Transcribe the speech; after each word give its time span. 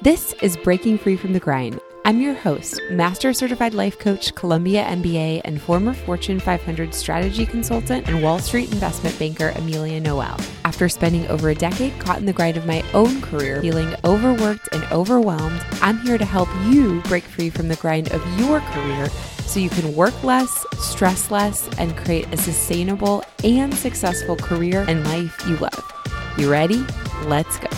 This 0.00 0.32
is 0.42 0.56
Breaking 0.56 0.96
Free 0.96 1.16
from 1.16 1.32
the 1.32 1.40
Grind. 1.40 1.80
I'm 2.04 2.20
your 2.20 2.32
host, 2.32 2.80
Master 2.88 3.32
Certified 3.32 3.74
Life 3.74 3.98
Coach, 3.98 4.32
Columbia 4.36 4.84
MBA, 4.84 5.40
and 5.44 5.60
former 5.60 5.92
Fortune 5.92 6.38
500 6.38 6.94
strategy 6.94 7.44
consultant 7.44 8.06
and 8.06 8.22
Wall 8.22 8.38
Street 8.38 8.72
investment 8.72 9.18
banker 9.18 9.48
Amelia 9.56 9.98
Noel. 9.98 10.38
After 10.64 10.88
spending 10.88 11.26
over 11.26 11.50
a 11.50 11.54
decade 11.56 11.98
caught 11.98 12.20
in 12.20 12.26
the 12.26 12.32
grind 12.32 12.56
of 12.56 12.64
my 12.64 12.84
own 12.94 13.20
career, 13.20 13.60
feeling 13.60 13.92
overworked 14.04 14.68
and 14.70 14.84
overwhelmed, 14.92 15.60
I'm 15.82 15.98
here 15.98 16.16
to 16.16 16.24
help 16.24 16.48
you 16.66 17.00
break 17.02 17.24
free 17.24 17.50
from 17.50 17.66
the 17.66 17.74
grind 17.74 18.12
of 18.12 18.38
your 18.38 18.60
career 18.60 19.08
so 19.46 19.58
you 19.58 19.68
can 19.68 19.96
work 19.96 20.22
less, 20.22 20.64
stress 20.78 21.32
less, 21.32 21.68
and 21.76 21.96
create 21.96 22.32
a 22.32 22.36
sustainable 22.36 23.24
and 23.42 23.74
successful 23.74 24.36
career 24.36 24.84
and 24.86 25.04
life 25.08 25.36
you 25.48 25.56
love. 25.56 25.92
You 26.38 26.48
ready? 26.48 26.86
Let's 27.24 27.58
go. 27.58 27.77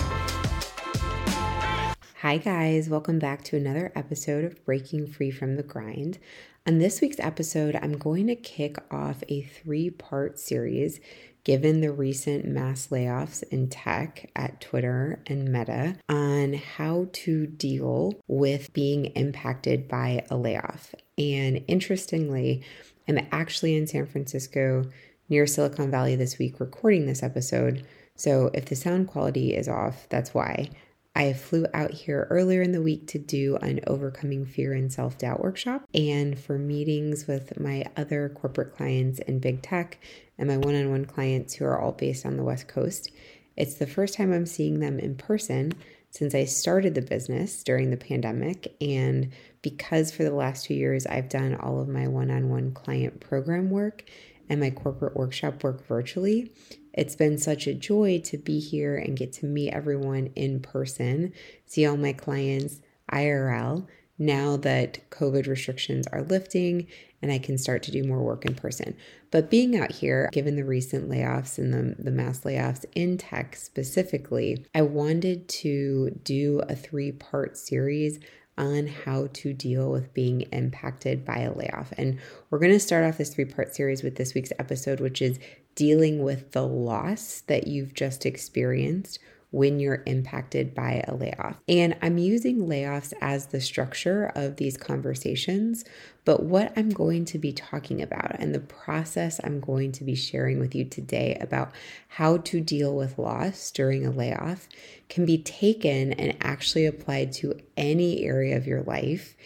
Hi, 2.31 2.37
guys. 2.37 2.89
Welcome 2.89 3.19
back 3.19 3.43
to 3.47 3.57
another 3.57 3.91
episode 3.97 4.45
of 4.45 4.65
Breaking 4.65 5.09
Free 5.09 5.33
from 5.33 5.57
the 5.57 5.65
Grind. 5.65 6.21
On 6.65 6.79
this 6.79 7.01
week's 7.01 7.19
episode, 7.19 7.77
I'm 7.83 7.99
going 7.99 8.29
to 8.29 8.37
kick 8.37 8.77
off 8.89 9.25
a 9.29 9.43
three 9.43 9.91
part 9.91 10.39
series 10.39 11.01
given 11.43 11.81
the 11.81 11.91
recent 11.91 12.45
mass 12.45 12.87
layoffs 12.93 13.43
in 13.51 13.69
tech 13.69 14.31
at 14.37 14.61
Twitter 14.61 15.21
and 15.27 15.53
Meta 15.53 15.97
on 16.09 16.53
how 16.53 17.09
to 17.15 17.49
deal 17.49 18.15
with 18.29 18.73
being 18.73 19.07
impacted 19.07 19.89
by 19.89 20.25
a 20.31 20.37
layoff. 20.37 20.95
And 21.19 21.65
interestingly, 21.67 22.63
I'm 23.09 23.27
actually 23.33 23.75
in 23.75 23.89
San 23.89 24.07
Francisco 24.07 24.85
near 25.29 25.49
Silicon 25.49 25.91
Valley 25.91 26.15
this 26.15 26.39
week 26.39 26.61
recording 26.61 27.07
this 27.07 27.25
episode. 27.25 27.85
So 28.15 28.53
if 28.55 28.67
the 28.67 28.77
sound 28.77 29.09
quality 29.09 29.53
is 29.53 29.67
off, 29.67 30.07
that's 30.11 30.33
why. 30.33 30.71
I 31.15 31.33
flew 31.33 31.67
out 31.75 31.91
here 31.91 32.29
earlier 32.31 32.63
in 32.63 32.73
the 32.73 32.83
week 32.83 33.09
to 33.09 33.19
do 33.19 33.57
an 33.57 33.81
overcoming 33.87 34.47
fear 34.47 34.73
and 34.73 34.93
self 34.93 35.19
doubt 35.19 35.43
workshop 35.43 35.83
and 35.93 36.39
for 36.39 36.59
meetings 36.59 37.27
with 37.27 37.59
my 37.59 37.85
other 37.97 38.29
corporate 38.29 38.75
clients 38.77 39.19
in 39.21 39.41
big 39.41 39.63
tech 39.63 39.99
and 40.39 40.49
my 40.49 40.57
one 40.57 40.77
on 40.77 40.91
one 40.91 41.05
clients 41.05 41.55
who 41.55 41.65
are 41.65 41.81
all 41.81 41.93
based 41.93 42.25
on 42.25 42.37
the 42.37 42.45
West 42.45 42.69
Coast. 42.69 43.11
It's 43.57 43.75
the 43.75 43.87
first 43.87 44.15
time 44.15 44.33
I'm 44.33 44.47
seeing 44.47 44.79
them 44.81 44.99
in 44.99 45.17
person 45.17 45.73
since 46.11 46.35
I 46.35 46.45
started 46.45 46.95
the 46.95 47.03
business 47.03 47.63
during 47.63 47.91
the 47.91 47.97
pandemic. 47.97 48.75
And 48.81 49.31
because 49.63 50.13
for 50.13 50.25
the 50.25 50.35
last 50.35 50.65
two 50.65 50.75
years 50.75 51.07
I've 51.07 51.29
done 51.29 51.55
all 51.57 51.81
of 51.81 51.89
my 51.89 52.09
one 52.09 52.31
on 52.31 52.49
one 52.49 52.73
client 52.73 53.21
program 53.21 53.71
work 53.71 54.05
and 54.49 54.61
my 54.61 54.71
corporate 54.71 55.17
workshop 55.17 55.63
work 55.63 55.87
virtually, 55.87 56.53
it's 56.93 57.17
been 57.17 57.39
such 57.39 57.67
a 57.67 57.75
joy 57.75 58.21
to 58.25 58.39
be 58.39 58.61
here 58.61 58.97
and 58.97 59.17
get 59.17 59.33
to 59.35 59.47
meet 59.47 59.73
everyone 59.73 60.31
in 60.37 60.61
person, 60.61 61.33
see 61.67 61.87
all 61.87 61.97
my 61.97 62.13
clients 62.13 62.81
IRL 63.13 63.87
now 64.19 64.57
that 64.59 64.99
COVID 65.11 65.47
restrictions 65.49 66.07
are 66.09 66.23
lifting 66.23 66.87
and 67.23 67.33
I 67.33 67.39
can 67.39 67.59
start 67.59 67.83
to 67.85 67.91
do 67.91 68.05
more 68.05 68.23
work 68.23 68.45
in 68.45 68.55
person. 68.55 68.97
But 69.31 69.51
being 69.51 69.77
out 69.79 69.93
here, 69.93 70.29
given 70.33 70.57
the 70.57 70.65
recent 70.65 71.09
layoffs 71.09 71.59
and 71.59 71.73
the, 71.73 72.03
the 72.03 72.11
mass 72.11 72.41
layoffs 72.41 72.85
in 72.95 73.19
tech 73.19 73.57
specifically, 73.57 74.65
I 74.75 74.83
wanted 74.83 75.49
to 75.49 76.11
do 76.23 76.61
a 76.69 76.75
three 76.75 77.13
part 77.13 77.57
series 77.57 78.21
on 78.59 78.87
how 78.87 79.29
to 79.33 79.55
deal 79.55 79.91
with 79.91 80.13
being 80.13 80.43
impacted 80.53 81.25
by 81.25 81.39
a 81.39 81.55
layoff. 81.55 81.93
And 81.97 82.19
we're 82.51 82.59
going 82.59 82.73
to 82.73 82.81
start 82.81 83.05
off 83.05 83.17
this 83.17 83.35
three 83.35 83.47
part 83.47 83.75
series 83.75 84.03
with 84.03 84.17
this 84.17 84.35
week's 84.35 84.53
episode, 84.59 85.01
which 85.01 85.23
is 85.23 85.39
dealing 85.75 86.23
with 86.23 86.53
the 86.53 86.67
loss 86.67 87.43
that 87.47 87.67
you've 87.67 87.95
just 87.95 88.27
experienced 88.27 89.19
when 89.51 89.81
you're 89.81 90.03
impacted 90.07 90.75
by 90.75 91.05
a 91.07 91.15
layoff. 91.15 91.57
And 91.69 91.97
I'm 92.03 92.19
using 92.19 92.69
layoffs 92.69 93.13
as 93.21 93.47
the 93.47 93.61
structure 93.61 94.31
of 94.35 94.57
these 94.57 94.77
conversations, 94.77 95.85
but 96.25 96.45
what 96.45 96.73
I'm 96.77 96.91
going 96.91 97.25
to 97.27 97.39
be 97.39 97.53
talking 97.53 98.01
about 98.01 98.37
and 98.39 98.55
the 98.55 98.61
process 98.61 99.41
I'm 99.43 99.61
going 99.61 99.93
to 99.93 100.05
be 100.05 100.15
sharing 100.15 100.61
with 100.61 100.75
you 100.75 100.85
today 100.85 101.37
about 101.41 101.73
how 102.09 102.37
to 102.39 102.61
deal 102.61 102.95
with 102.95 103.19
loss 103.19 103.71
during 103.73 104.07
a 104.07 104.11
layoff 104.11 104.69
can 105.09 105.27
be 105.27 105.39
taken 105.39 106.13
and 106.13 106.37
actually 106.41 106.87
applied 106.87 107.33
to 107.33 107.61
any 107.77 108.25
area 108.25 108.57
of 108.57 108.67
your 108.67 108.83
life, 108.83 109.37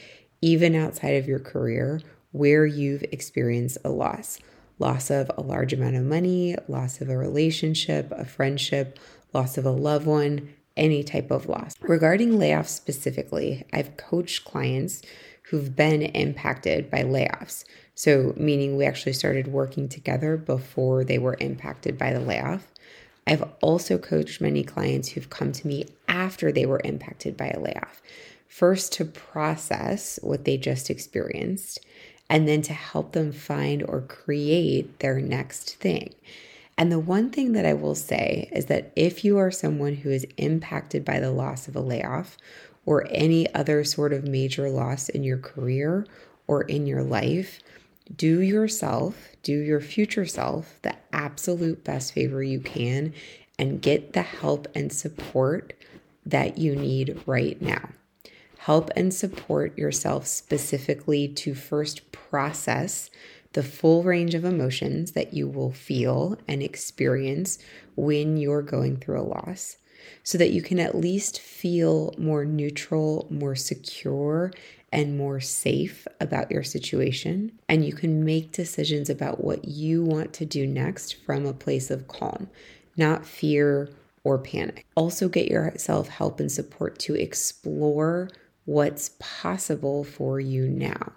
even 0.42 0.74
outside 0.74 1.14
of 1.14 1.26
your 1.26 1.38
career, 1.38 2.02
where 2.32 2.66
you've 2.66 3.04
experienced 3.04 3.78
a 3.84 3.88
loss 3.88 4.38
loss 4.78 5.10
of 5.10 5.30
a 5.36 5.42
large 5.42 5.72
amount 5.72 5.96
of 5.96 6.04
money, 6.04 6.56
loss 6.68 7.00
of 7.00 7.08
a 7.08 7.16
relationship, 7.16 8.10
a 8.12 8.24
friendship, 8.24 8.98
loss 9.32 9.56
of 9.58 9.64
a 9.64 9.70
loved 9.70 10.06
one, 10.06 10.54
any 10.76 11.04
type 11.04 11.30
of 11.30 11.48
loss. 11.48 11.74
Regarding 11.80 12.32
layoffs 12.32 12.68
specifically, 12.68 13.64
I've 13.72 13.96
coached 13.96 14.44
clients 14.44 15.02
who've 15.44 15.76
been 15.76 16.02
impacted 16.02 16.90
by 16.90 17.02
layoffs. 17.02 17.64
So, 17.94 18.34
meaning 18.36 18.76
we 18.76 18.86
actually 18.86 19.12
started 19.12 19.46
working 19.46 19.88
together 19.88 20.36
before 20.36 21.04
they 21.04 21.18
were 21.18 21.36
impacted 21.38 21.96
by 21.96 22.12
the 22.12 22.20
layoff. 22.20 22.66
I've 23.26 23.44
also 23.60 23.98
coached 23.98 24.40
many 24.40 24.64
clients 24.64 25.10
who've 25.10 25.30
come 25.30 25.52
to 25.52 25.66
me 25.66 25.86
after 26.08 26.50
they 26.50 26.66
were 26.66 26.80
impacted 26.84 27.36
by 27.36 27.48
a 27.48 27.60
layoff. 27.60 28.02
First, 28.48 28.92
to 28.94 29.04
process 29.04 30.18
what 30.22 30.44
they 30.44 30.56
just 30.56 30.90
experienced, 30.90 31.84
and 32.28 32.48
then 32.48 32.62
to 32.62 32.72
help 32.72 33.12
them 33.12 33.32
find 33.32 33.82
or 33.82 34.00
create 34.00 34.98
their 35.00 35.20
next 35.20 35.76
thing. 35.76 36.14
And 36.76 36.90
the 36.90 36.98
one 36.98 37.30
thing 37.30 37.52
that 37.52 37.66
I 37.66 37.74
will 37.74 37.94
say 37.94 38.48
is 38.52 38.66
that 38.66 38.92
if 38.96 39.24
you 39.24 39.38
are 39.38 39.50
someone 39.50 39.94
who 39.94 40.10
is 40.10 40.26
impacted 40.36 41.04
by 41.04 41.20
the 41.20 41.30
loss 41.30 41.68
of 41.68 41.76
a 41.76 41.80
layoff 41.80 42.36
or 42.84 43.06
any 43.10 43.52
other 43.54 43.84
sort 43.84 44.12
of 44.12 44.26
major 44.26 44.68
loss 44.68 45.08
in 45.08 45.22
your 45.22 45.38
career 45.38 46.06
or 46.46 46.62
in 46.62 46.86
your 46.86 47.02
life, 47.02 47.60
do 48.16 48.40
yourself, 48.40 49.28
do 49.42 49.56
your 49.56 49.80
future 49.80 50.26
self 50.26 50.78
the 50.82 50.94
absolute 51.12 51.84
best 51.84 52.12
favor 52.12 52.42
you 52.42 52.60
can 52.60 53.14
and 53.58 53.80
get 53.80 54.12
the 54.12 54.22
help 54.22 54.66
and 54.74 54.92
support 54.92 55.74
that 56.26 56.58
you 56.58 56.74
need 56.74 57.22
right 57.26 57.60
now 57.62 57.88
help 58.64 58.88
and 58.96 59.12
support 59.12 59.76
yourself 59.76 60.26
specifically 60.26 61.28
to 61.28 61.54
first 61.54 62.10
process 62.12 63.10
the 63.52 63.62
full 63.62 64.02
range 64.02 64.34
of 64.34 64.42
emotions 64.42 65.12
that 65.12 65.34
you 65.34 65.46
will 65.46 65.70
feel 65.70 66.38
and 66.48 66.62
experience 66.62 67.58
when 67.94 68.38
you're 68.38 68.62
going 68.62 68.96
through 68.96 69.20
a 69.20 69.22
loss 69.22 69.76
so 70.22 70.38
that 70.38 70.50
you 70.50 70.62
can 70.62 70.80
at 70.80 70.94
least 70.94 71.40
feel 71.40 72.14
more 72.16 72.46
neutral, 72.46 73.26
more 73.28 73.54
secure, 73.54 74.50
and 74.90 75.18
more 75.18 75.40
safe 75.40 76.06
about 76.18 76.50
your 76.50 76.62
situation. 76.62 77.52
And 77.68 77.84
you 77.84 77.92
can 77.92 78.24
make 78.24 78.50
decisions 78.50 79.10
about 79.10 79.44
what 79.44 79.66
you 79.66 80.02
want 80.02 80.32
to 80.34 80.46
do 80.46 80.66
next 80.66 81.16
from 81.26 81.44
a 81.44 81.52
place 81.52 81.90
of 81.90 82.08
calm, 82.08 82.48
not 82.96 83.26
fear 83.26 83.90
or 84.22 84.38
panic. 84.38 84.86
Also, 84.94 85.28
get 85.28 85.50
yourself 85.50 86.08
help 86.08 86.40
and 86.40 86.50
support 86.50 86.98
to 87.00 87.14
explore 87.14 88.30
what's 88.64 89.10
possible 89.18 90.04
for 90.04 90.40
you 90.40 90.68
now. 90.68 91.12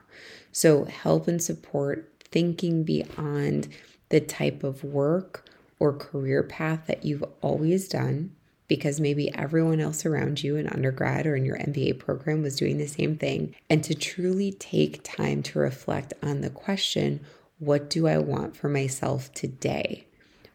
So, 0.52 0.86
help 0.86 1.28
and 1.28 1.42
support 1.42 2.12
thinking 2.20 2.84
beyond 2.84 3.68
the 4.10 4.20
type 4.20 4.64
of 4.64 4.84
work 4.84 5.46
or 5.80 5.94
career 5.94 6.44
path 6.44 6.88
that 6.88 7.06
you've 7.06 7.24
always 7.42 7.88
done, 7.88 8.32
because 8.68 9.00
maybe 9.00 9.34
everyone 9.36 9.80
else 9.80 10.06
around 10.06 10.44
you 10.44 10.56
in 10.56 10.68
undergrad 10.68 11.26
or 11.26 11.36
in 11.36 11.46
your 11.46 11.58
MBA 11.58 12.00
program 12.00 12.42
was 12.42 12.56
doing 12.56 12.78
the 12.78 12.88
same 12.88 13.18
thing, 13.18 13.56
and 13.70 13.84
to 13.84 13.94
truly 13.94 14.52
take 14.52 15.04
time 15.04 15.44
to 15.44 15.60
reflect 15.60 16.14
on 16.24 16.42
the 16.42 16.50
question 16.50 17.20
what 17.60 17.90
do 17.90 18.06
I 18.08 18.20
want 18.20 18.56
for 18.56 18.70
myself 18.70 19.34
today? 19.34 20.06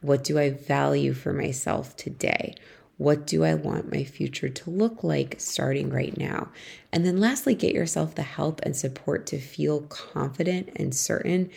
What 0.03 0.23
do 0.23 0.39
I 0.39 0.51
value 0.51 1.15
for 1.15 1.33
myself 1.33 1.97
today? 1.97 2.55
What 2.99 3.27
do 3.27 3.45
I 3.45 3.55
want 3.55 3.93
my 3.93 4.05
future 4.05 4.49
to 4.49 4.71
look 4.71 5.03
like 5.03 5.37
starting 5.39 5.91
right 5.91 6.17
now? 6.17 6.49
And 6.93 7.05
then, 7.05 7.19
lastly, 7.19 7.55
get 7.55 7.75
yourself 7.75 8.15
the 8.15 8.23
help 8.23 8.61
and 8.63 8.77
support 8.77 9.27
to 9.27 9.39
feel 9.39 9.83
confident 9.83 10.71
and 10.77 10.95
certain 10.95 11.51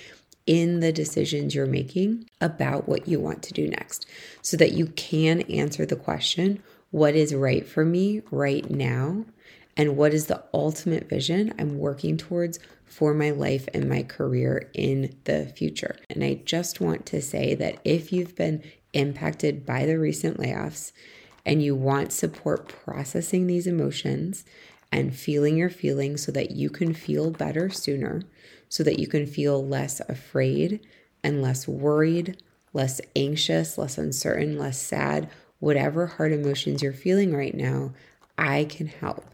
in 0.47 0.79
the 0.79 0.91
decisions 0.91 1.55
you're 1.55 1.65
making 1.65 2.29
about 2.39 2.87
what 2.87 3.07
you 3.07 3.19
want 3.19 3.41
to 3.43 3.53
do 3.53 3.67
next 3.67 4.05
so 4.41 4.55
that 4.57 4.73
you 4.73 4.87
can 4.87 5.41
answer 5.41 5.85
the 5.85 5.95
question 5.95 6.61
what 6.91 7.15
is 7.15 7.35
right 7.35 7.67
for 7.67 7.83
me 7.83 8.21
right 8.31 8.69
now? 8.69 9.25
And 9.75 9.97
what 9.97 10.13
is 10.13 10.27
the 10.27 10.41
ultimate 10.53 11.09
vision 11.09 11.53
I'm 11.59 11.77
working 11.77 12.15
towards 12.15 12.57
for 12.85 13.13
my 13.13 13.31
life 13.31 13.67
and 13.73 13.89
my 13.89 14.03
career 14.03 14.69
in 14.73 15.13
the 15.25 15.45
future? 15.45 15.97
And 16.09 16.23
I 16.23 16.35
just 16.45 16.79
want 16.79 17.05
to 17.07 17.21
say 17.21 17.53
that 17.55 17.79
if 17.83 18.13
you've 18.13 18.35
been 18.35 18.63
impacted 18.93 19.65
by 19.65 19.85
the 19.85 19.99
recent 19.99 20.37
layoffs, 20.37 20.93
and 21.45 21.63
you 21.63 21.75
want 21.75 22.11
support 22.11 22.67
processing 22.67 23.47
these 23.47 23.67
emotions 23.67 24.43
and 24.91 25.15
feeling 25.15 25.57
your 25.57 25.69
feelings 25.69 26.23
so 26.23 26.31
that 26.31 26.51
you 26.51 26.69
can 26.69 26.93
feel 26.93 27.31
better 27.31 27.69
sooner, 27.69 28.23
so 28.69 28.83
that 28.83 28.99
you 28.99 29.07
can 29.07 29.25
feel 29.25 29.65
less 29.65 29.99
afraid 30.09 30.79
and 31.23 31.41
less 31.41 31.67
worried, 31.67 32.41
less 32.73 33.01
anxious, 33.15 33.77
less 33.77 33.97
uncertain, 33.97 34.57
less 34.57 34.79
sad, 34.79 35.29
whatever 35.59 36.07
hard 36.07 36.31
emotions 36.31 36.81
you're 36.81 36.93
feeling 36.93 37.35
right 37.35 37.55
now, 37.55 37.93
I 38.37 38.65
can 38.65 38.87
help. 38.87 39.25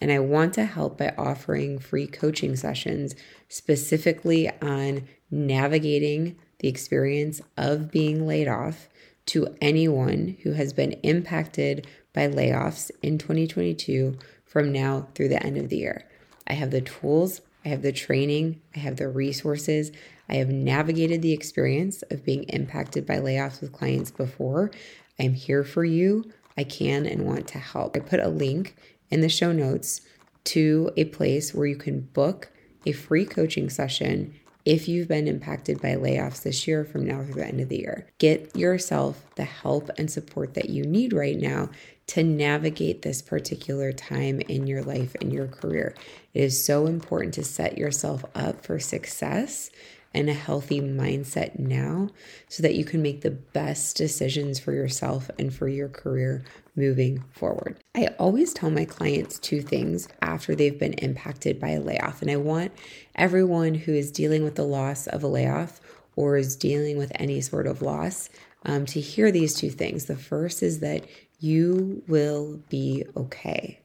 And 0.00 0.12
I 0.12 0.18
want 0.18 0.54
to 0.54 0.64
help 0.64 0.98
by 0.98 1.14
offering 1.16 1.78
free 1.78 2.06
coaching 2.06 2.56
sessions 2.56 3.14
specifically 3.48 4.50
on 4.60 5.06
navigating 5.30 6.36
the 6.58 6.68
experience 6.68 7.40
of 7.56 7.90
being 7.90 8.26
laid 8.26 8.48
off 8.48 8.88
to 9.26 9.56
anyone 9.60 10.36
who 10.42 10.52
has 10.52 10.72
been 10.72 10.92
impacted 11.02 11.86
by 12.12 12.28
layoffs 12.28 12.90
in 13.02 13.18
2022 13.18 14.18
from 14.44 14.72
now 14.72 15.08
through 15.14 15.28
the 15.28 15.44
end 15.44 15.58
of 15.58 15.68
the 15.68 15.76
year. 15.76 16.08
I 16.46 16.54
have 16.54 16.70
the 16.70 16.80
tools, 16.80 17.40
I 17.64 17.68
have 17.68 17.82
the 17.82 17.92
training, 17.92 18.60
I 18.74 18.78
have 18.78 18.96
the 18.96 19.08
resources. 19.08 19.90
I 20.28 20.36
have 20.36 20.48
navigated 20.48 21.22
the 21.22 21.32
experience 21.32 22.02
of 22.10 22.24
being 22.24 22.44
impacted 22.44 23.06
by 23.06 23.18
layoffs 23.18 23.60
with 23.60 23.72
clients 23.72 24.10
before. 24.10 24.70
I'm 25.18 25.34
here 25.34 25.64
for 25.64 25.84
you. 25.84 26.32
I 26.56 26.64
can 26.64 27.06
and 27.06 27.26
want 27.26 27.48
to 27.48 27.58
help. 27.58 27.96
I 27.96 28.00
put 28.00 28.20
a 28.20 28.28
link 28.28 28.76
in 29.10 29.20
the 29.20 29.28
show 29.28 29.52
notes 29.52 30.00
to 30.44 30.90
a 30.96 31.04
place 31.04 31.54
where 31.54 31.66
you 31.66 31.76
can 31.76 32.00
book 32.00 32.50
a 32.84 32.92
free 32.92 33.24
coaching 33.24 33.68
session 33.68 34.34
if 34.66 34.88
you've 34.88 35.06
been 35.06 35.28
impacted 35.28 35.80
by 35.80 35.94
layoffs 35.94 36.42
this 36.42 36.66
year 36.66 36.84
from 36.84 37.06
now 37.06 37.22
through 37.22 37.34
the 37.34 37.46
end 37.46 37.60
of 37.60 37.68
the 37.68 37.78
year. 37.78 38.08
Get 38.18 38.54
yourself 38.56 39.24
the 39.36 39.44
help 39.44 39.90
and 39.96 40.10
support 40.10 40.54
that 40.54 40.68
you 40.68 40.84
need 40.84 41.12
right 41.12 41.38
now 41.38 41.70
to 42.08 42.22
navigate 42.22 43.02
this 43.02 43.22
particular 43.22 43.92
time 43.92 44.40
in 44.40 44.66
your 44.66 44.82
life 44.82 45.14
and 45.20 45.32
your 45.32 45.46
career. 45.46 45.94
It 46.34 46.42
is 46.42 46.64
so 46.64 46.86
important 46.86 47.34
to 47.34 47.44
set 47.44 47.78
yourself 47.78 48.24
up 48.34 48.64
for 48.64 48.78
success 48.80 49.70
and 50.16 50.30
a 50.30 50.34
healthy 50.34 50.80
mindset 50.80 51.58
now 51.58 52.08
so 52.48 52.62
that 52.62 52.74
you 52.74 52.84
can 52.84 53.02
make 53.02 53.20
the 53.20 53.30
best 53.30 53.96
decisions 53.96 54.58
for 54.58 54.72
yourself 54.72 55.30
and 55.38 55.54
for 55.54 55.68
your 55.68 55.88
career 55.88 56.42
moving 56.74 57.22
forward. 57.30 57.78
I 57.94 58.08
always 58.18 58.52
tell 58.52 58.70
my 58.70 58.84
clients 58.84 59.38
two 59.38 59.60
things 59.60 60.08
after 60.22 60.54
they've 60.54 60.78
been 60.78 60.94
impacted 60.94 61.60
by 61.60 61.70
a 61.70 61.80
layoff, 61.80 62.22
and 62.22 62.30
I 62.30 62.36
want 62.36 62.72
everyone 63.14 63.74
who 63.74 63.92
is 63.92 64.10
dealing 64.10 64.42
with 64.42 64.56
the 64.56 64.64
loss 64.64 65.06
of 65.06 65.22
a 65.22 65.28
layoff 65.28 65.80
or 66.16 66.36
is 66.36 66.56
dealing 66.56 66.96
with 66.96 67.12
any 67.16 67.40
sort 67.42 67.66
of 67.66 67.82
loss 67.82 68.30
um, 68.64 68.86
to 68.86 69.00
hear 69.00 69.30
these 69.30 69.54
two 69.54 69.70
things. 69.70 70.06
The 70.06 70.16
first 70.16 70.62
is 70.62 70.80
that 70.80 71.04
you 71.38 72.02
will 72.08 72.60
be 72.70 73.04
okay. 73.16 73.80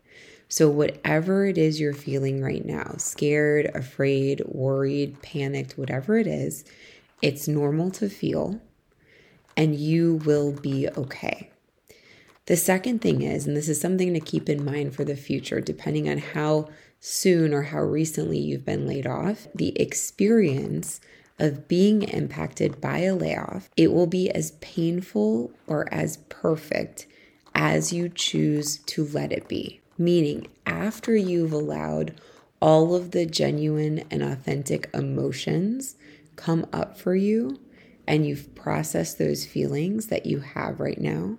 So, 0.52 0.70
whatever 0.70 1.46
it 1.46 1.58
is 1.58 1.80
you're 1.80 1.94
feeling 1.94 2.42
right 2.42 2.66
now 2.66 2.96
scared, 2.98 3.72
afraid, 3.74 4.44
worried, 4.46 5.22
panicked, 5.22 5.78
whatever 5.78 6.18
it 6.18 6.28
is 6.28 6.66
it's 7.22 7.48
normal 7.48 7.92
to 7.92 8.10
feel 8.10 8.60
and 9.56 9.76
you 9.76 10.16
will 10.16 10.52
be 10.52 10.90
okay. 10.90 11.52
The 12.48 12.58
second 12.58 13.02
thing 13.02 13.22
is, 13.22 13.46
and 13.46 13.56
this 13.56 13.70
is 13.70 13.80
something 13.80 14.14
to 14.14 14.20
keep 14.20 14.50
in 14.50 14.66
mind 14.66 14.96
for 14.96 15.04
the 15.04 15.16
future, 15.16 15.62
depending 15.62 16.10
on 16.10 16.18
how 16.18 16.70
soon 17.00 17.54
or 17.54 17.64
how 17.64 17.82
recently 17.82 18.40
you've 18.40 18.66
been 18.66 18.88
laid 18.88 19.06
off, 19.06 19.48
the 19.54 19.80
experience 19.80 21.00
of 21.38 21.68
being 21.68 22.04
impacted 22.04 22.82
by 22.82 23.00
a 23.00 23.16
layoff, 23.16 23.70
it 23.78 23.92
will 23.92 24.08
be 24.08 24.30
as 24.32 24.52
painful 24.62 25.52
or 25.68 25.92
as 25.94 26.18
perfect 26.30 27.08
as 27.54 27.94
you 27.94 28.10
choose 28.10 28.78
to 28.80 29.06
let 29.06 29.32
it 29.32 29.48
be. 29.48 29.81
Meaning, 30.02 30.48
after 30.66 31.16
you've 31.16 31.54
allowed 31.54 32.20
all 32.60 32.96
of 32.96 33.12
the 33.12 33.28
genuine 33.28 34.04
and 34.10 34.24
authentic 34.24 34.90
emotions 34.96 35.94
come 36.36 36.66
up 36.74 36.98
for 36.98 37.14
you 37.14 37.60
and 38.08 38.26
you've 38.26 38.56
processed 38.56 39.20
those 39.20 39.46
feelings 39.46 40.08
that 40.08 40.26
you 40.26 40.40
have 40.40 40.80
right 40.80 41.00
now 41.00 41.38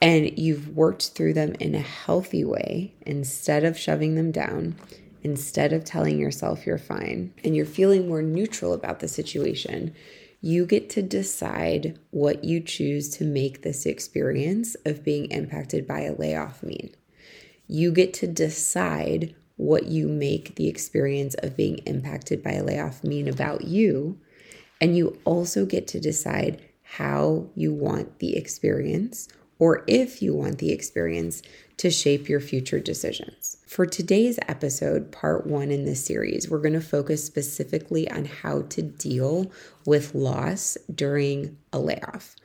and 0.00 0.38
you've 0.38 0.76
worked 0.76 1.08
through 1.16 1.32
them 1.32 1.56
in 1.58 1.74
a 1.74 1.80
healthy 1.80 2.44
way 2.44 2.94
instead 3.00 3.64
of 3.64 3.76
shoving 3.76 4.14
them 4.14 4.30
down, 4.30 4.76
instead 5.24 5.72
of 5.72 5.82
telling 5.82 6.16
yourself 6.16 6.64
you're 6.64 6.78
fine, 6.78 7.34
and 7.42 7.56
you're 7.56 7.66
feeling 7.66 8.06
more 8.06 8.22
neutral 8.22 8.72
about 8.72 9.00
the 9.00 9.08
situation, 9.08 9.92
you 10.40 10.64
get 10.64 10.88
to 10.90 11.02
decide 11.02 11.98
what 12.12 12.44
you 12.44 12.60
choose 12.60 13.08
to 13.16 13.24
make 13.24 13.62
this 13.62 13.84
experience 13.84 14.76
of 14.84 15.02
being 15.02 15.24
impacted 15.32 15.88
by 15.88 16.02
a 16.02 16.14
layoff 16.14 16.62
mean 16.62 16.94
you 17.66 17.92
get 17.92 18.14
to 18.14 18.26
decide 18.26 19.34
what 19.56 19.86
you 19.86 20.08
make 20.08 20.56
the 20.56 20.68
experience 20.68 21.34
of 21.34 21.56
being 21.56 21.78
impacted 21.78 22.42
by 22.42 22.52
a 22.52 22.64
layoff 22.64 23.04
mean 23.04 23.28
about 23.28 23.64
you. 23.64 24.18
And 24.80 24.96
you 24.96 25.18
also 25.24 25.64
get 25.64 25.86
to 25.88 26.00
decide 26.00 26.60
how 26.82 27.46
you 27.54 27.72
want 27.72 28.18
the 28.18 28.36
experience 28.36 29.28
or 29.58 29.84
if 29.86 30.20
you 30.20 30.34
want 30.34 30.58
the 30.58 30.72
experience 30.72 31.42
to 31.76 31.90
shape 31.90 32.28
your 32.28 32.40
future 32.40 32.80
decisions. 32.80 33.56
For 33.66 33.86
today's 33.86 34.38
episode, 34.48 35.10
part 35.12 35.46
one 35.46 35.70
in 35.70 35.84
this 35.84 36.04
series, 36.04 36.50
we're 36.50 36.60
going 36.60 36.74
to 36.74 36.80
focus 36.80 37.24
specifically 37.24 38.10
on 38.10 38.24
how 38.24 38.62
to 38.62 38.82
deal 38.82 39.50
with 39.86 40.14
loss 40.14 40.76
during 40.94 41.56
a 41.72 41.78
layoff. 41.78 42.36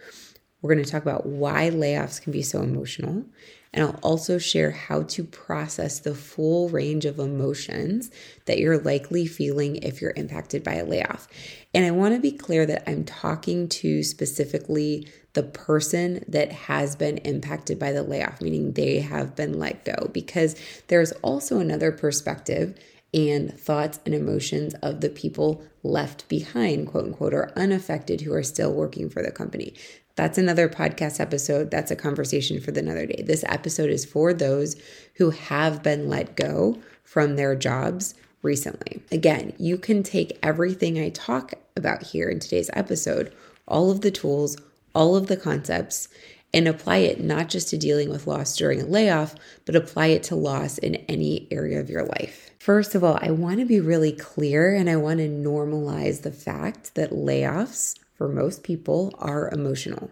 We're 0.62 0.74
going 0.74 0.86
to 0.86 0.92
talk 0.92 1.04
about 1.04 1.25
why 1.25 1.69
layoffs 1.69 2.21
can 2.21 2.31
be 2.31 2.42
so 2.42 2.62
emotional 2.62 3.25
and 3.74 3.83
I'll 3.83 4.00
also 4.01 4.38
share 4.38 4.71
how 4.71 5.04
to 5.04 5.24
process 5.24 6.00
the 6.00 6.16
full 6.16 6.69
range 6.69 7.06
of 7.06 7.19
emotions 7.19 8.10
that 8.45 8.60
you're 8.60 8.80
likely 8.80 9.27
feeling 9.27 9.77
if 9.77 10.01
you're 10.01 10.13
impacted 10.16 10.63
by 10.63 10.75
a 10.75 10.86
layoff. 10.86 11.27
And 11.74 11.86
I 11.86 11.92
want 11.92 12.16
to 12.16 12.19
be 12.19 12.31
clear 12.31 12.66
that 12.66 12.89
I'm 12.89 13.06
talking 13.06 13.69
to 13.69 14.01
specifically 14.04 15.07
the 15.33 15.44
person 15.44 16.25
that 16.27 16.51
has 16.51 16.95
been 16.95 17.19
impacted 17.19 17.77
by 17.77 17.92
the 17.92 18.01
layoff, 18.01 18.42
meaning 18.42 18.74
they 18.74 19.00
have 19.01 19.36
been 19.36 19.60
let 19.60 19.86
go, 19.86 20.10
because 20.12 20.56
there's 20.88 21.12
also 21.21 21.60
another 21.60 21.92
perspective 21.92 22.75
and 23.13 23.57
thoughts 23.60 24.00
and 24.06 24.13
emotions 24.13 24.74
of 24.75 25.01
the 25.01 25.10
people 25.10 25.63
left 25.83 26.27
behind, 26.27 26.88
quote 26.88 27.06
unquote, 27.06 27.33
or 27.33 27.51
unaffected 27.56 28.21
who 28.21 28.33
are 28.33 28.44
still 28.44 28.74
working 28.74 29.10
for 29.10 29.21
the 29.24 29.31
company. 29.31 29.74
That's 30.19 30.38
another 30.38 30.68
podcast 30.68 31.21
episode. 31.21 31.71
That's 31.71 31.92
a 31.92 31.95
conversation 31.95 32.60
for 32.60 32.71
another 32.71 33.06
day. 33.06 33.24
This 33.25 33.45
episode 33.48 33.89
is 33.89 34.04
for 34.04 34.33
those 34.33 34.75
who 35.16 35.30
have 35.30 35.81
been 35.81 36.10
let 36.10 36.36
go 36.36 36.77
from 37.06 37.38
their 37.38 37.56
jobs 37.56 38.16
recently. 38.42 39.01
Again, 39.13 39.54
you 39.57 39.77
can 39.77 40.04
take 40.04 40.38
everything 40.44 41.00
I 41.00 41.12
talk 41.12 41.54
about 41.77 42.04
here 42.04 42.27
in 42.27 42.42
today's 42.42 42.69
episode, 42.74 43.33
all 43.66 43.92
of 43.92 44.01
the 44.01 44.12
tools, 44.12 44.57
all 44.94 45.16
of 45.16 45.27
the 45.27 45.38
concepts, 45.38 46.10
and 46.54 46.68
apply 46.68 46.98
it 46.98 47.21
not 47.21 47.48
just 47.48 47.69
to 47.69 47.77
dealing 47.77 48.10
with 48.10 48.27
loss 48.27 48.57
during 48.57 48.81
a 48.81 48.86
layoff, 48.86 49.36
but 49.63 49.77
apply 49.77 50.07
it 50.07 50.24
to 50.24 50.36
loss 50.36 50.80
in 50.80 50.95
any 51.07 51.47
area 51.49 51.80
of 51.80 51.90
your 51.90 52.04
life. 52.04 52.52
First 52.59 52.94
of 52.94 53.06
all, 53.06 53.18
I 53.21 53.31
want 53.31 53.59
to 53.59 53.66
be 53.66 53.80
really 53.80 54.11
clear 54.11 54.76
and 54.76 54.90
I 54.90 54.97
want 54.97 55.19
to 55.19 55.30
normalize 55.30 56.23
the 56.23 56.31
fact 56.33 56.95
that 56.95 57.11
layoffs 57.11 57.95
for 58.19 58.28
most 58.28 58.64
people 58.64 59.16
are 59.18 59.49
emotional. 59.49 60.11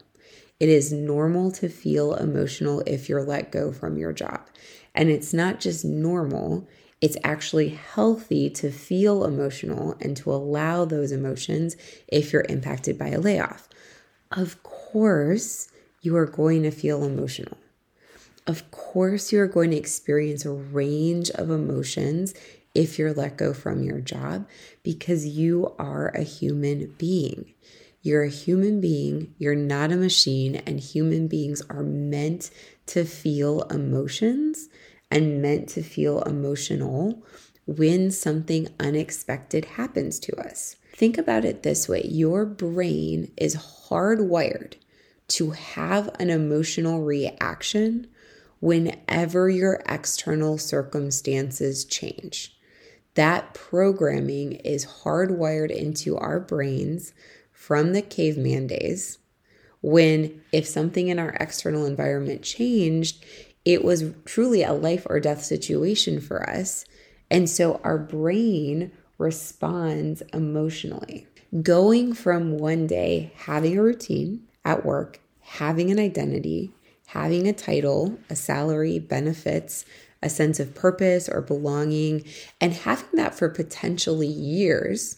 It 0.61 0.69
is 0.69 0.93
normal 0.93 1.51
to 1.51 1.67
feel 1.67 2.13
emotional 2.13 2.81
if 2.85 3.09
you're 3.09 3.21
let 3.21 3.51
go 3.51 3.73
from 3.73 3.97
your 3.97 4.13
job. 4.13 4.47
And 4.95 5.09
it's 5.09 5.33
not 5.33 5.59
just 5.59 5.83
normal, 5.83 6.69
it's 7.01 7.17
actually 7.25 7.67
healthy 7.67 8.49
to 8.51 8.71
feel 8.71 9.25
emotional 9.25 9.97
and 9.99 10.15
to 10.17 10.31
allow 10.31 10.85
those 10.85 11.11
emotions 11.11 11.75
if 12.07 12.31
you're 12.31 12.45
impacted 12.47 12.97
by 12.97 13.09
a 13.09 13.19
layoff. 13.19 13.67
Of 14.31 14.63
course, 14.63 15.69
you 16.01 16.15
are 16.15 16.25
going 16.25 16.63
to 16.63 16.71
feel 16.71 17.03
emotional. 17.03 17.57
Of 18.47 18.71
course, 18.71 19.33
you 19.33 19.41
are 19.41 19.47
going 19.47 19.71
to 19.71 19.77
experience 19.77 20.45
a 20.45 20.51
range 20.51 21.29
of 21.31 21.49
emotions 21.49 22.33
if 22.73 22.97
you're 22.97 23.13
let 23.13 23.35
go 23.35 23.53
from 23.53 23.83
your 23.83 23.99
job 23.99 24.47
because 24.81 25.25
you 25.25 25.75
are 25.77 26.07
a 26.09 26.21
human 26.21 26.95
being. 26.97 27.53
You're 28.01 28.23
a 28.23 28.29
human 28.29 28.79
being, 28.79 29.33
you're 29.37 29.55
not 29.55 29.91
a 29.91 29.97
machine, 29.97 30.55
and 30.55 30.79
human 30.79 31.27
beings 31.27 31.61
are 31.69 31.83
meant 31.83 32.51
to 32.87 33.03
feel 33.03 33.63
emotions 33.63 34.69
and 35.11 35.41
meant 35.41 35.69
to 35.69 35.81
feel 35.81 36.21
emotional 36.23 37.23
when 37.65 38.11
something 38.11 38.67
unexpected 38.79 39.65
happens 39.65 40.19
to 40.19 40.35
us. 40.39 40.77
Think 40.93 41.17
about 41.17 41.45
it 41.45 41.63
this 41.63 41.87
way 41.87 42.03
your 42.05 42.45
brain 42.45 43.31
is 43.37 43.55
hardwired 43.89 44.75
to 45.29 45.51
have 45.51 46.09
an 46.19 46.29
emotional 46.29 47.03
reaction 47.03 48.07
whenever 48.59 49.49
your 49.49 49.83
external 49.87 50.57
circumstances 50.57 51.85
change. 51.85 52.57
That 53.15 53.53
programming 53.53 54.53
is 54.53 54.85
hardwired 54.85 55.71
into 55.71 56.17
our 56.17 56.39
brains 56.39 57.13
from 57.67 57.91
the 57.91 58.01
caveman 58.01 58.65
days 58.65 59.17
when 59.81 60.41
if 60.53 60.65
something 60.65 61.09
in 61.09 61.19
our 61.19 61.31
external 61.31 61.85
environment 61.85 62.41
changed, 62.41 63.25
it 63.65 63.83
was 63.83 64.13
truly 64.23 64.63
a 64.63 64.71
life 64.71 65.05
or 65.09 65.19
death 65.19 65.43
situation 65.43 66.21
for 66.21 66.49
us. 66.49 66.85
And 67.29 67.49
so 67.49 67.81
our 67.83 67.97
brain 67.97 68.93
responds 69.17 70.21
emotionally. 70.31 71.27
Going 71.61 72.13
from 72.13 72.57
one 72.57 72.87
day 72.87 73.33
having 73.35 73.77
a 73.77 73.83
routine 73.83 74.47
at 74.63 74.85
work, 74.85 75.19
having 75.41 75.91
an 75.91 75.99
identity, 75.99 76.71
having 77.07 77.49
a 77.49 77.53
title, 77.53 78.17
a 78.29 78.35
salary, 78.37 78.97
benefits, 78.97 79.83
a 80.23 80.29
sense 80.29 80.61
of 80.61 80.73
purpose 80.73 81.27
or 81.27 81.41
belonging, 81.41 82.23
and 82.61 82.71
having 82.71 83.09
that 83.15 83.35
for 83.35 83.49
potentially 83.49 84.25
years, 84.25 85.17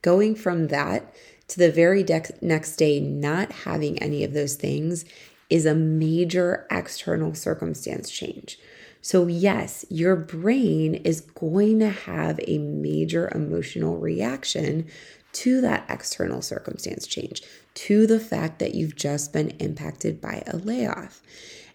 going 0.00 0.34
from 0.34 0.68
that 0.68 1.14
to 1.50 1.58
the 1.58 1.70
very 1.70 2.02
de- 2.02 2.22
next 2.40 2.76
day 2.76 3.00
not 3.00 3.52
having 3.52 3.98
any 3.98 4.24
of 4.24 4.32
those 4.32 4.54
things 4.54 5.04
is 5.50 5.66
a 5.66 5.74
major 5.74 6.66
external 6.70 7.34
circumstance 7.34 8.08
change. 8.08 8.58
So, 9.02 9.26
yes, 9.26 9.84
your 9.88 10.14
brain 10.14 10.94
is 10.94 11.22
going 11.22 11.80
to 11.80 11.88
have 11.88 12.38
a 12.46 12.58
major 12.58 13.30
emotional 13.34 13.96
reaction 13.96 14.86
to 15.32 15.60
that 15.62 15.86
external 15.88 16.42
circumstance 16.42 17.06
change, 17.06 17.42
to 17.74 18.06
the 18.06 18.20
fact 18.20 18.58
that 18.58 18.74
you've 18.74 18.96
just 18.96 19.32
been 19.32 19.50
impacted 19.58 20.20
by 20.20 20.42
a 20.46 20.56
layoff. 20.56 21.22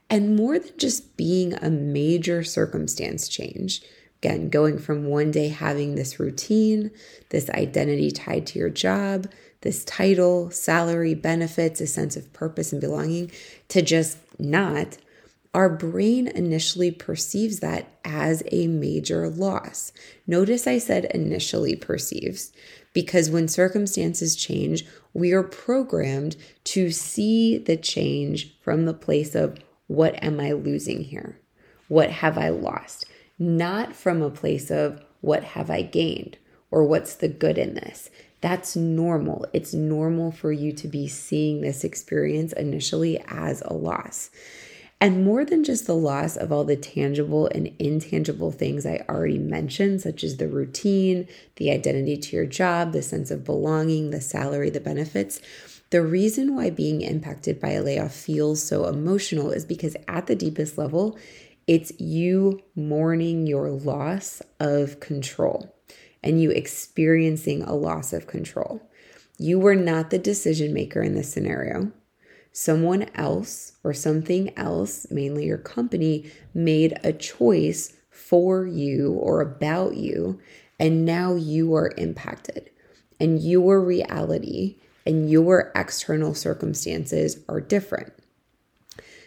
And 0.09 0.35
more 0.35 0.59
than 0.59 0.77
just 0.77 1.17
being 1.17 1.53
a 1.55 1.69
major 1.69 2.43
circumstance 2.43 3.27
change, 3.27 3.81
again, 4.21 4.49
going 4.49 4.77
from 4.77 5.05
one 5.05 5.31
day 5.31 5.49
having 5.49 5.95
this 5.95 6.19
routine, 6.19 6.91
this 7.29 7.49
identity 7.49 8.11
tied 8.11 8.45
to 8.47 8.59
your 8.59 8.69
job, 8.69 9.27
this 9.65 9.83
title, 9.83 10.51
salary, 10.51 11.15
benefits, 11.15 11.81
a 11.81 11.87
sense 11.87 12.15
of 12.15 12.31
purpose 12.33 12.71
and 12.71 12.79
belonging, 12.79 13.31
to 13.67 13.81
just 13.81 14.19
not, 14.39 14.97
our 15.55 15.69
brain 15.69 16.27
initially 16.27 16.91
perceives 16.91 17.61
that 17.61 17.87
as 18.05 18.43
a 18.51 18.67
major 18.67 19.27
loss. 19.27 19.91
Notice 20.27 20.67
I 20.67 20.77
said 20.77 21.05
initially 21.05 21.75
perceives 21.75 22.51
because 22.93 23.31
when 23.31 23.47
circumstances 23.47 24.35
change, 24.35 24.85
we 25.13 25.31
are 25.31 25.41
programmed 25.41 26.35
to 26.65 26.91
see 26.91 27.57
the 27.57 27.75
change 27.75 28.55
from 28.61 28.85
the 28.85 28.93
place 28.93 29.33
of 29.33 29.57
what 29.87 30.23
am 30.23 30.39
I 30.39 30.51
losing 30.51 31.05
here? 31.05 31.39
What 31.87 32.11
have 32.11 32.37
I 32.37 32.49
lost? 32.49 33.05
Not 33.39 33.95
from 33.95 34.21
a 34.21 34.29
place 34.29 34.69
of 34.69 35.03
what 35.21 35.43
have 35.43 35.71
I 35.71 35.81
gained 35.81 36.37
or 36.69 36.83
what's 36.83 37.15
the 37.15 37.29
good 37.29 37.57
in 37.57 37.73
this. 37.73 38.11
That's 38.45 38.75
normal. 38.75 39.47
It's 39.53 39.73
normal 39.73 40.31
for 40.31 40.51
you 40.51 40.71
to 40.73 40.87
be 40.87 41.07
seeing 41.07 41.61
this 41.61 41.83
experience 41.83 42.53
initially 42.53 43.19
as 43.25 43.63
a 43.65 43.73
loss. 43.73 44.29
And 45.01 45.25
more 45.25 45.43
than 45.43 45.63
just 45.63 45.87
the 45.87 45.95
loss 45.95 46.37
of 46.37 46.51
all 46.51 46.63
the 46.63 46.75
tangible 46.75 47.47
and 47.47 47.73
intangible 47.79 48.51
things 48.51 48.85
I 48.85 49.03
already 49.09 49.39
mentioned, 49.39 50.01
such 50.01 50.23
as 50.23 50.37
the 50.37 50.47
routine, 50.47 51.27
the 51.55 51.71
identity 51.71 52.17
to 52.17 52.35
your 52.35 52.45
job, 52.45 52.91
the 52.91 53.01
sense 53.01 53.31
of 53.31 53.43
belonging, 53.43 54.11
the 54.11 54.21
salary, 54.21 54.69
the 54.69 54.79
benefits, 54.79 55.41
the 55.89 56.03
reason 56.03 56.55
why 56.55 56.69
being 56.69 57.01
impacted 57.01 57.59
by 57.59 57.71
a 57.71 57.81
layoff 57.81 58.13
feels 58.13 58.61
so 58.61 58.85
emotional 58.85 59.49
is 59.49 59.65
because 59.65 59.97
at 60.07 60.27
the 60.27 60.35
deepest 60.35 60.77
level, 60.77 61.17
it's 61.65 61.99
you 61.99 62.61
mourning 62.75 63.47
your 63.47 63.71
loss 63.71 64.43
of 64.59 64.99
control 64.99 65.74
and 66.25 66.41
you 66.41 66.51
experiencing 66.51 67.61
a 67.61 67.75
loss 67.75 68.11
of 68.11 68.27
control. 68.27 68.81
You 69.37 69.59
were 69.59 69.75
not 69.75 70.09
the 70.09 70.19
decision 70.19 70.73
maker 70.73 71.01
in 71.01 71.15
this 71.15 71.31
scenario 71.31 71.93
someone 72.55 73.05
else 73.15 73.73
or 73.83 73.93
something 73.93 74.57
else, 74.57 75.05
mainly 75.11 75.45
your 75.45 75.57
company, 75.57 76.31
made 76.53 76.97
a 77.03 77.11
choice 77.11 77.97
for 78.09 78.65
you 78.65 79.11
or 79.11 79.41
about 79.41 79.97
you, 79.97 80.39
and 80.79 81.03
now 81.03 81.35
you 81.35 81.75
are 81.75 81.91
impacted. 81.97 82.69
And 83.19 83.41
your 83.43 83.81
reality 83.81 84.77
and 85.05 85.29
your 85.29 85.73
external 85.75 86.33
circumstances 86.33 87.39
are 87.49 87.59
different. 87.59 88.13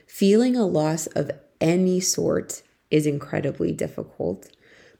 Feeling 0.06 0.56
a 0.56 0.66
loss 0.66 1.06
of 1.08 1.30
any 1.60 2.00
sort 2.00 2.62
is 2.90 3.06
incredibly 3.06 3.72
difficult, 3.72 4.48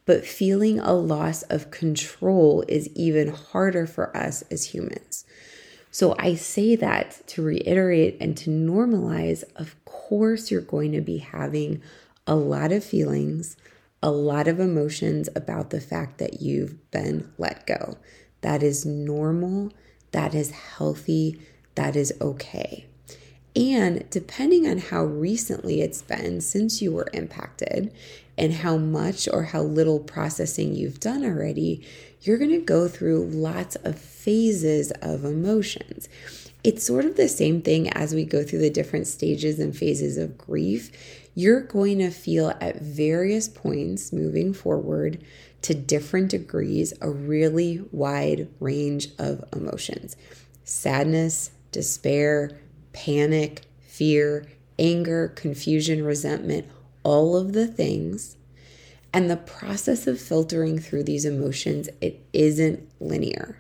but 0.09 0.25
feeling 0.25 0.79
a 0.79 0.95
loss 0.95 1.43
of 1.51 1.71
control 1.71 2.65
is 2.67 2.89
even 2.95 3.29
harder 3.29 3.87
for 3.87 4.17
us 4.17 4.41
as 4.51 4.65
humans. 4.65 5.27
So 5.91 6.17
I 6.19 6.35
say 6.35 6.77
that 6.77 7.21
to 7.27 7.43
reiterate 7.43 8.17
and 8.19 8.35
to 8.39 8.49
normalize. 8.49 9.45
Of 9.55 9.77
course, 9.85 10.51
you're 10.51 10.63
going 10.63 10.93
to 10.93 11.03
be 11.03 11.19
having 11.19 11.83
a 12.27 12.37
lot 12.37 12.73
of 12.73 12.83
feelings, 12.83 13.59
a 14.03 14.11
lot 14.11 14.49
of 14.49 14.59
emotions 14.59 15.29
about 15.37 15.69
the 15.69 15.81
fact 15.81 16.17
that 16.17 16.41
you've 16.41 16.91
been 16.91 17.31
let 17.37 17.67
go. 17.67 17.99
That 18.41 18.63
is 18.63 18.87
normal. 18.87 19.75
That 20.13 20.35
is 20.35 20.53
healthy. 20.53 21.39
That 21.75 21.97
is 21.97 22.15
okay. 22.19 22.87
And 23.55 24.09
depending 24.09 24.67
on 24.67 24.79
how 24.79 25.05
recently 25.05 25.83
it's 25.83 26.01
been 26.01 26.41
since 26.41 26.81
you 26.81 26.93
were 26.93 27.11
impacted 27.13 27.93
and 28.39 28.55
how 28.55 28.77
much 28.77 29.29
or 29.31 29.43
how 29.43 29.63
little 29.63 29.99
processing 29.99 30.75
you've 30.75 31.01
done 31.01 31.25
already, 31.25 31.85
you're 32.23 32.39
going 32.39 32.51
to 32.51 32.59
go 32.59 32.89
through 32.89 33.25
lots 33.25 33.75
of 33.77 33.99
phases 33.99 34.93
of 35.03 35.25
emotions. 35.25 36.09
It's 36.63 36.85
sort 36.85 37.05
of 37.05 37.17
the 37.17 37.29
same 37.29 37.63
thing 37.63 37.89
as 37.91 38.15
we 38.15 38.25
go 38.25 38.45
through 38.45 38.61
the 38.61 38.71
different 38.71 39.09
stages 39.09 39.59
and 39.59 39.77
phases 39.77 40.17
of 40.17 40.39
grief. 40.39 40.91
You're 41.35 41.61
going 41.61 41.99
to 41.99 42.11
feel 42.11 42.55
at 42.61 42.81
various 42.81 43.49
points 43.49 44.13
moving 44.13 44.55
forward 44.55 45.23
to 45.63 45.75
different 45.75 46.31
degrees 46.31 46.93
a 47.01 47.11
really 47.11 47.85
wide 47.91 48.49
range 48.61 49.09
of 49.19 49.45
emotions 49.53 50.17
sadness, 50.65 51.51
despair, 51.73 52.59
panic, 52.93 53.63
fear, 53.81 54.47
anger, 54.79 55.29
confusion, 55.29 56.05
resentment, 56.05 56.67
all 57.09 57.39
of 57.39 57.55
the 57.55 57.67
things. 57.67 58.37
And 59.15 59.31
the 59.31 59.39
process 59.39 60.07
of 60.07 60.21
filtering 60.21 60.79
through 60.79 61.05
these 61.05 61.25
emotions, 61.25 61.89
it 62.03 62.21
isn't 62.35 62.87
linear. 63.01 63.57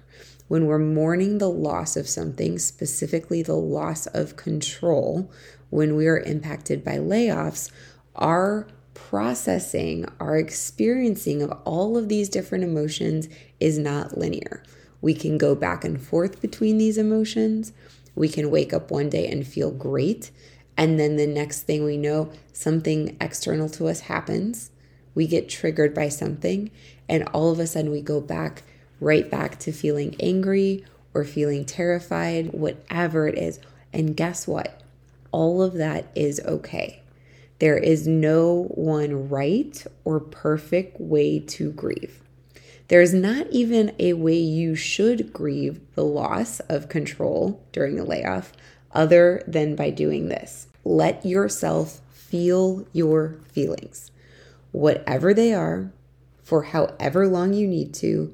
When 0.48 0.66
we're 0.66 0.78
mourning 0.78 1.38
the 1.38 1.48
loss 1.48 1.96
of 1.96 2.06
something, 2.06 2.58
specifically 2.58 3.42
the 3.42 3.54
loss 3.54 4.06
of 4.08 4.36
control, 4.36 5.30
when 5.70 5.96
we 5.96 6.06
are 6.08 6.18
impacted 6.18 6.84
by 6.84 6.98
layoffs, 6.98 7.70
our 8.14 8.66
processing, 8.92 10.04
our 10.20 10.36
experiencing 10.36 11.40
of 11.40 11.50
all 11.64 11.96
of 11.96 12.10
these 12.10 12.28
different 12.28 12.64
emotions 12.64 13.30
is 13.60 13.78
not 13.78 14.18
linear. 14.18 14.62
We 15.00 15.14
can 15.14 15.38
go 15.38 15.54
back 15.54 15.84
and 15.84 15.98
forth 15.98 16.42
between 16.42 16.76
these 16.76 16.98
emotions. 16.98 17.72
We 18.14 18.28
can 18.28 18.50
wake 18.50 18.74
up 18.74 18.90
one 18.90 19.08
day 19.08 19.26
and 19.26 19.46
feel 19.46 19.70
great. 19.70 20.32
And 20.78 20.98
then 20.98 21.16
the 21.16 21.26
next 21.26 21.62
thing 21.62 21.84
we 21.84 21.96
know, 21.96 22.30
something 22.52 23.16
external 23.20 23.68
to 23.70 23.88
us 23.88 24.00
happens. 24.00 24.70
We 25.12 25.26
get 25.26 25.48
triggered 25.48 25.92
by 25.92 26.08
something. 26.08 26.70
And 27.08 27.24
all 27.34 27.50
of 27.50 27.58
a 27.58 27.66
sudden, 27.66 27.90
we 27.90 28.00
go 28.00 28.20
back, 28.20 28.62
right 29.00 29.28
back 29.28 29.58
to 29.60 29.72
feeling 29.72 30.14
angry 30.20 30.84
or 31.14 31.24
feeling 31.24 31.64
terrified, 31.64 32.52
whatever 32.52 33.26
it 33.26 33.36
is. 33.36 33.58
And 33.92 34.16
guess 34.16 34.46
what? 34.46 34.80
All 35.32 35.62
of 35.62 35.74
that 35.74 36.12
is 36.14 36.40
okay. 36.44 37.02
There 37.58 37.76
is 37.76 38.06
no 38.06 38.70
one 38.74 39.28
right 39.28 39.84
or 40.04 40.20
perfect 40.20 41.00
way 41.00 41.40
to 41.40 41.72
grieve. 41.72 42.22
There's 42.86 43.12
not 43.12 43.48
even 43.50 43.96
a 43.98 44.12
way 44.12 44.38
you 44.38 44.76
should 44.76 45.32
grieve 45.32 45.80
the 45.96 46.04
loss 46.04 46.60
of 46.60 46.88
control 46.88 47.60
during 47.72 47.96
the 47.96 48.04
layoff 48.04 48.52
other 48.92 49.42
than 49.46 49.74
by 49.74 49.90
doing 49.90 50.28
this. 50.28 50.67
Let 50.88 51.26
yourself 51.26 52.00
feel 52.12 52.86
your 52.94 53.36
feelings, 53.52 54.10
whatever 54.72 55.34
they 55.34 55.52
are, 55.52 55.92
for 56.42 56.62
however 56.62 57.28
long 57.28 57.52
you 57.52 57.68
need 57.68 57.92
to 57.96 58.32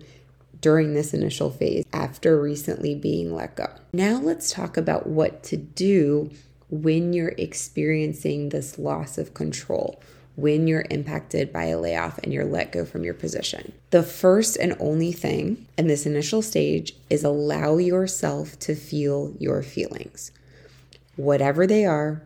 during 0.60 0.94
this 0.94 1.12
initial 1.12 1.50
phase 1.50 1.84
after 1.92 2.40
recently 2.40 2.94
being 2.94 3.34
let 3.34 3.56
go. 3.56 3.66
Now, 3.92 4.20
let's 4.20 4.52
talk 4.52 4.76
about 4.76 5.08
what 5.08 5.42
to 5.42 5.56
do 5.56 6.30
when 6.70 7.12
you're 7.12 7.34
experiencing 7.36 8.50
this 8.50 8.78
loss 8.78 9.18
of 9.18 9.34
control 9.34 10.00
when 10.36 10.68
you're 10.68 10.86
impacted 10.90 11.52
by 11.52 11.64
a 11.64 11.78
layoff 11.78 12.18
and 12.18 12.32
you're 12.32 12.44
let 12.44 12.70
go 12.70 12.84
from 12.84 13.02
your 13.02 13.14
position. 13.14 13.72
The 13.90 14.04
first 14.04 14.56
and 14.56 14.76
only 14.78 15.10
thing 15.10 15.66
in 15.76 15.88
this 15.88 16.06
initial 16.06 16.40
stage 16.40 16.94
is 17.10 17.24
allow 17.24 17.78
yourself 17.78 18.56
to 18.60 18.76
feel 18.76 19.32
your 19.40 19.60
feelings, 19.64 20.30
whatever 21.16 21.66
they 21.66 21.84
are, 21.84 22.22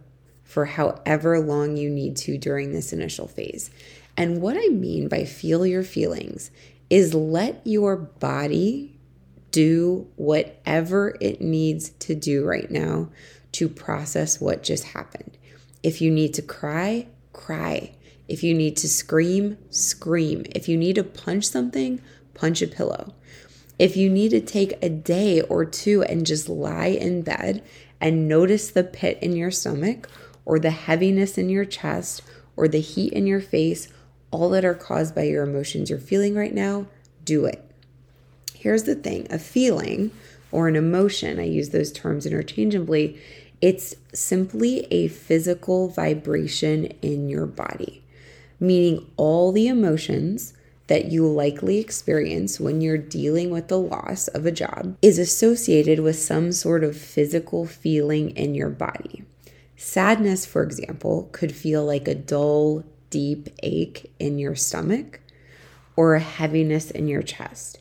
for 0.49 0.65
however 0.65 1.39
long 1.39 1.77
you 1.77 1.91
need 1.91 2.17
to 2.17 2.39
during 2.39 2.73
this 2.73 2.91
initial 2.91 3.29
phase. 3.29 3.71
And 4.17 4.41
what 4.41 4.57
I 4.57 4.69
mean 4.69 5.07
by 5.07 5.27
feel 5.27 5.67
your 5.67 5.83
feelings 5.85 6.51
is 6.89 7.13
let 7.13 7.61
your 7.65 7.97
body 7.97 8.99
do 9.51 10.09
whatever 10.17 11.19
it 11.21 11.43
needs 11.43 11.91
to 11.91 12.15
do 12.15 12.47
right 12.47 12.71
now 12.71 13.11
to 13.53 13.69
process 13.69 14.41
what 14.41 14.63
just 14.63 14.85
happened. 14.85 15.37
If 15.83 16.01
you 16.01 16.11
need 16.11 16.33
to 16.35 16.43
cry, 16.43 17.09
cry. 17.35 17.93
If 18.27 18.43
you 18.43 18.55
need 18.55 18.79
to 18.79 18.89
scream, 18.89 19.59
scream. 19.69 20.47
If 20.53 20.67
you 20.67 20.79
need 20.79 20.95
to 20.95 21.05
punch 21.05 21.45
something, 21.45 22.01
punch 22.33 22.63
a 22.63 22.67
pillow. 22.67 23.15
If 23.79 23.99
you 23.99 24.09
need 24.09 24.31
to 24.31 24.41
take 24.41 24.83
a 24.83 24.89
day 24.89 25.43
or 25.43 25.67
two 25.67 26.03
and 26.05 26.25
just 26.25 26.49
lie 26.49 26.87
in 26.87 27.21
bed 27.21 27.63
and 28.01 28.27
notice 28.27 28.71
the 28.71 28.85
pit 28.85 29.19
in 29.21 29.37
your 29.37 29.51
stomach 29.51 30.09
or 30.49 30.59
the 30.59 30.71
heaviness 30.71 31.37
in 31.39 31.51
your 31.51 31.67
chest 31.67 32.23
or 32.57 32.67
the 32.67 32.81
heat 32.81 33.13
in 33.13 33.27
your 33.27 33.41
face, 33.41 33.87
all 34.31 34.49
that 34.49 34.65
are 34.65 34.75
caused 34.75 35.15
by 35.15 35.23
your 35.23 35.45
emotions 35.45 35.91
you're 35.91 35.99
feeling 35.99 36.35
right 36.35 36.55
now, 36.55 36.87
do 37.25 37.45
it. 37.45 37.63
Here's 38.55 38.85
the 38.85 38.97
thing 38.97 39.29
a 39.31 39.39
feeling 39.39 40.11
or 40.51 40.67
an 40.67 40.75
emotion, 40.75 41.39
I 41.39 41.45
use 41.45 41.69
those 41.69 41.93
terms 41.93 42.25
interchangeably, 42.25 43.21
it's 43.61 43.95
simply 44.15 44.87
a 44.91 45.09
physical 45.09 45.89
vibration 45.89 46.87
in 47.03 47.29
your 47.29 47.45
body, 47.45 48.03
meaning 48.59 49.07
all 49.17 49.53
the 49.53 49.69
emotions 49.69 50.55
that 50.87 51.13
you 51.13 51.27
likely 51.27 51.79
experience 51.79 52.59
when 52.59 52.81
you're 52.81 52.97
dealing 52.97 53.51
with 53.51 53.69
the 53.69 53.79
loss 53.79 54.29
of 54.29 54.47
a 54.47 54.53
job 54.53 54.97
is 55.03 55.19
associated 55.19 56.01
with 56.01 56.17
some 56.17 56.51
sort 56.51 56.83
of 56.83 56.97
physical 56.97 57.67
feeling 57.67 58.31
in 58.31 58.55
your 58.55 58.71
body. 58.71 59.23
Sadness, 59.81 60.45
for 60.45 60.65
example, 60.65 61.29
could 61.31 61.55
feel 61.55 61.85
like 61.85 62.09
a 62.09 62.15
dull, 62.15 62.85
deep 63.11 63.49
ache 63.63 64.13
in 64.19 64.41
your 64.41 64.57
stomach 64.57 65.21
or 65.95 66.17
a 66.17 66.21
heaviness 66.21 66.91
in 66.91 67.07
your 67.07 67.23
chest. 67.23 67.79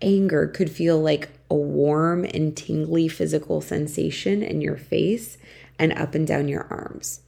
Anger 0.00 0.46
could 0.46 0.70
feel 0.70 0.98
like 0.98 1.28
a 1.50 1.54
warm 1.54 2.24
and 2.24 2.56
tingly 2.56 3.06
physical 3.06 3.60
sensation 3.60 4.42
in 4.42 4.62
your 4.62 4.78
face 4.78 5.36
and 5.78 5.92
up 5.92 6.14
and 6.14 6.26
down 6.26 6.48
your 6.48 6.66
arms. 6.70 7.20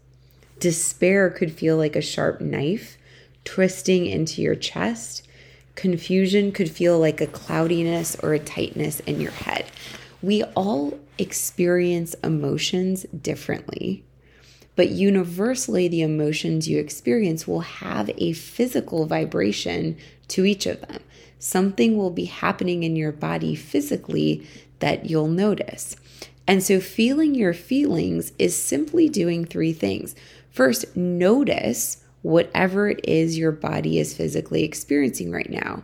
Despair 0.58 1.28
could 1.28 1.52
feel 1.52 1.76
like 1.76 1.94
a 1.94 2.00
sharp 2.00 2.40
knife 2.40 2.96
twisting 3.44 4.06
into 4.06 4.40
your 4.40 4.54
chest. 4.54 5.28
Confusion 5.74 6.50
could 6.50 6.70
feel 6.70 6.98
like 6.98 7.20
a 7.20 7.26
cloudiness 7.26 8.16
or 8.22 8.32
a 8.32 8.38
tightness 8.38 9.00
in 9.00 9.20
your 9.20 9.32
head. 9.32 9.66
We 10.22 10.44
all 10.44 10.98
experience 11.18 12.14
emotions 12.22 13.04
differently, 13.04 14.04
but 14.76 14.90
universally, 14.90 15.88
the 15.88 16.02
emotions 16.02 16.68
you 16.68 16.78
experience 16.78 17.48
will 17.48 17.60
have 17.60 18.10
a 18.16 18.32
physical 18.32 19.06
vibration 19.06 19.96
to 20.28 20.44
each 20.44 20.66
of 20.66 20.80
them. 20.82 21.02
Something 21.40 21.96
will 21.96 22.10
be 22.10 22.26
happening 22.26 22.84
in 22.84 22.94
your 22.94 23.10
body 23.10 23.56
physically 23.56 24.46
that 24.78 25.10
you'll 25.10 25.26
notice. 25.26 25.96
And 26.46 26.62
so, 26.62 26.80
feeling 26.80 27.34
your 27.34 27.54
feelings 27.54 28.32
is 28.38 28.56
simply 28.56 29.08
doing 29.08 29.44
three 29.44 29.72
things. 29.72 30.14
First, 30.50 30.96
notice 30.96 32.04
whatever 32.22 32.88
it 32.88 33.00
is 33.02 33.36
your 33.36 33.52
body 33.52 33.98
is 33.98 34.14
physically 34.14 34.64
experiencing 34.64 35.30
right 35.30 35.50
now 35.50 35.82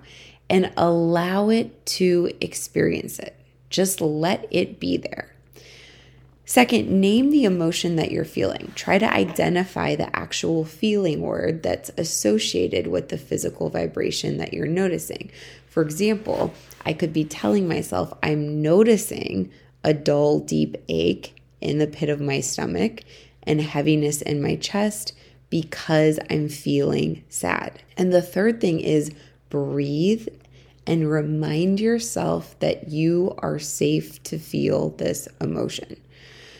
and 0.49 0.73
allow 0.76 1.49
it 1.49 1.85
to 1.87 2.31
experience 2.41 3.19
it. 3.19 3.37
Just 3.75 4.00
let 4.00 4.47
it 4.52 4.78
be 4.78 4.97
there. 4.97 5.35
Second, 6.45 6.88
name 7.00 7.31
the 7.31 7.43
emotion 7.43 7.97
that 7.97 8.12
you're 8.12 8.25
feeling. 8.25 8.71
Try 8.76 8.99
to 8.99 9.12
identify 9.12 9.97
the 9.97 10.14
actual 10.16 10.64
feeling 10.64 11.23
word 11.23 11.64
that's 11.64 11.90
associated 11.99 12.87
with 12.87 13.09
the 13.09 13.19
physical 13.19 13.71
vibration 13.71 14.38
that 14.38 14.54
you're 14.54 14.69
noticing. 14.69 15.28
For 15.66 15.83
example, 15.83 16.54
I 16.87 16.93
could 16.93 17.12
be 17.12 17.25
telling 17.25 17.66
myself, 17.66 18.16
I'm 18.23 18.62
noticing 18.62 19.50
a 19.83 19.93
dull, 19.93 20.38
deep 20.38 20.76
ache 20.88 21.35
in 21.61 21.78
the 21.78 21.88
pit 21.88 22.09
of 22.09 22.21
my 22.21 22.38
stomach 22.38 23.02
and 23.43 23.61
heaviness 23.61 24.23
in 24.23 24.40
my 24.40 24.54
chest 24.54 25.14
because 25.50 26.21
I'm 26.31 26.49
feeling 26.49 27.25
sad. 27.28 27.83
And 27.97 28.12
the 28.12 28.23
third 28.23 28.61
thing 28.61 28.78
is 28.78 29.11
breathe 29.50 30.28
and 30.87 31.11
remind 31.11 31.81
yourself 31.81 32.59
that 32.61 32.88
you 32.88 33.35
are 33.38 33.59
safe 33.59 34.23
to 34.25 34.38
feel 34.38 34.91
this 34.91 35.29
emotion. 35.41 36.00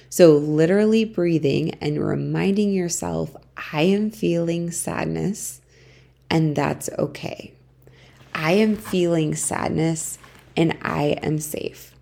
So, 0.09 0.37
literally 0.37 1.05
breathing 1.05 1.75
and 1.81 2.05
reminding 2.05 2.73
yourself, 2.73 3.37
I 3.73 3.83
am 3.83 4.11
feeling 4.11 4.71
sadness 4.71 5.61
and 6.31 6.57
that's 6.57 6.89
okay. 6.99 7.53
I 8.35 8.53
am 8.53 8.77
feeling 8.77 9.35
sadness 9.35 10.19
and 10.57 10.77
I 10.83 11.19
am 11.23 11.39
safe. 11.39 11.95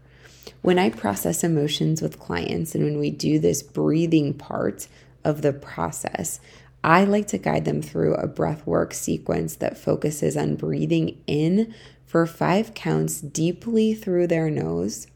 When 0.63 0.79
I 0.79 0.91
process 0.91 1.43
emotions 1.43 2.01
with 2.01 2.19
clients 2.21 2.75
and 2.75 2.85
when 2.85 2.99
we 2.99 3.11
do 3.11 3.39
this 3.39 3.63
breathing 3.63 4.35
part 4.35 4.89
of 5.25 5.43
the 5.43 5.53
process, 5.53 6.41
I 6.85 7.05
like 7.05 7.29
to 7.29 7.39
guide 7.39 7.65
them 7.65 7.83
through 7.83 8.15
a 8.15 8.27
breath 8.27 8.67
work 8.67 8.93
sequence 8.95 9.57
that 9.57 9.79
focuses 9.79 10.37
on 10.37 10.57
breathing 10.57 11.21
in 11.27 11.75
for 12.13 12.27
five 12.27 12.75
counts 12.75 13.23
deeply 13.23 13.95
through 13.95 14.27
their 14.27 14.51
nose, 14.51 15.07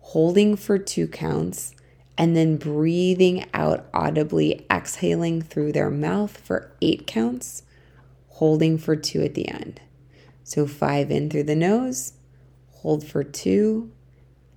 holding 0.00 0.56
for 0.56 0.78
two 0.78 1.06
counts, 1.06 1.74
and 2.16 2.34
then 2.34 2.56
breathing 2.56 3.44
out 3.52 3.86
audibly, 3.92 4.64
exhaling 4.70 5.42
through 5.42 5.70
their 5.70 5.90
mouth 5.90 6.34
for 6.34 6.72
eight 6.80 7.06
counts, 7.06 7.64
holding 8.28 8.78
for 8.78 8.96
two 8.96 9.20
at 9.20 9.34
the 9.34 9.46
end. 9.46 9.78
So 10.42 10.66
five 10.66 11.10
in 11.10 11.28
through 11.28 11.42
the 11.42 11.54
nose, 11.54 12.14
hold 12.70 13.06
for 13.06 13.22
two, 13.22 13.92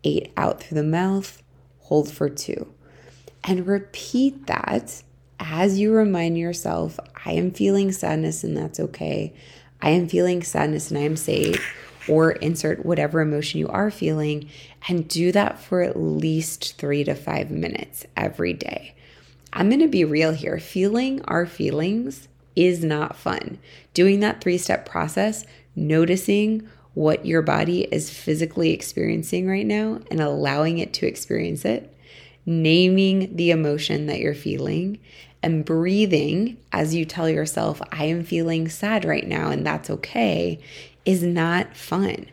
eight 0.05 0.31
out 0.37 0.63
through 0.63 0.75
the 0.75 0.83
mouth, 0.83 1.43
hold 1.79 2.09
for 2.09 2.29
two. 2.29 2.73
And 3.43 3.67
repeat 3.67 4.47
that 4.47 5.03
as 5.41 5.77
you 5.77 5.91
remind 5.91 6.37
yourself, 6.37 7.01
I 7.25 7.33
am 7.33 7.51
feeling 7.51 7.91
sadness 7.91 8.45
and 8.45 8.55
that's 8.55 8.79
okay. 8.79 9.33
I 9.81 9.91
am 9.91 10.07
feeling 10.07 10.43
sadness 10.43 10.89
and 10.89 10.99
I 10.99 11.03
am 11.03 11.15
safe, 11.15 11.75
or 12.07 12.31
insert 12.31 12.85
whatever 12.85 13.21
emotion 13.21 13.59
you 13.59 13.67
are 13.67 13.91
feeling, 13.91 14.49
and 14.87 15.07
do 15.07 15.31
that 15.31 15.59
for 15.59 15.81
at 15.81 15.99
least 15.99 16.77
three 16.77 17.03
to 17.03 17.15
five 17.15 17.51
minutes 17.51 18.05
every 18.17 18.53
day. 18.53 18.95
I'm 19.53 19.69
gonna 19.69 19.87
be 19.87 20.03
real 20.03 20.33
here. 20.33 20.59
Feeling 20.59 21.21
our 21.25 21.45
feelings 21.45 22.27
is 22.55 22.83
not 22.83 23.15
fun. 23.15 23.59
Doing 23.93 24.19
that 24.19 24.41
three 24.41 24.57
step 24.57 24.85
process, 24.85 25.45
noticing 25.75 26.67
what 26.93 27.25
your 27.25 27.41
body 27.41 27.83
is 27.91 28.09
physically 28.09 28.71
experiencing 28.71 29.47
right 29.47 29.65
now 29.65 29.99
and 30.11 30.19
allowing 30.19 30.79
it 30.79 30.93
to 30.93 31.07
experience 31.07 31.63
it, 31.63 31.95
naming 32.45 33.35
the 33.35 33.51
emotion 33.51 34.07
that 34.07 34.19
you're 34.19 34.33
feeling, 34.33 34.99
and 35.41 35.63
breathing 35.65 36.57
as 36.71 36.93
you 36.93 37.05
tell 37.05 37.29
yourself, 37.29 37.81
I 37.91 38.05
am 38.05 38.23
feeling 38.23 38.67
sad 38.69 39.05
right 39.05 39.27
now 39.27 39.49
and 39.49 39.65
that's 39.65 39.89
okay, 39.89 40.59
is 41.05 41.23
not 41.23 41.75
fun. 41.75 42.25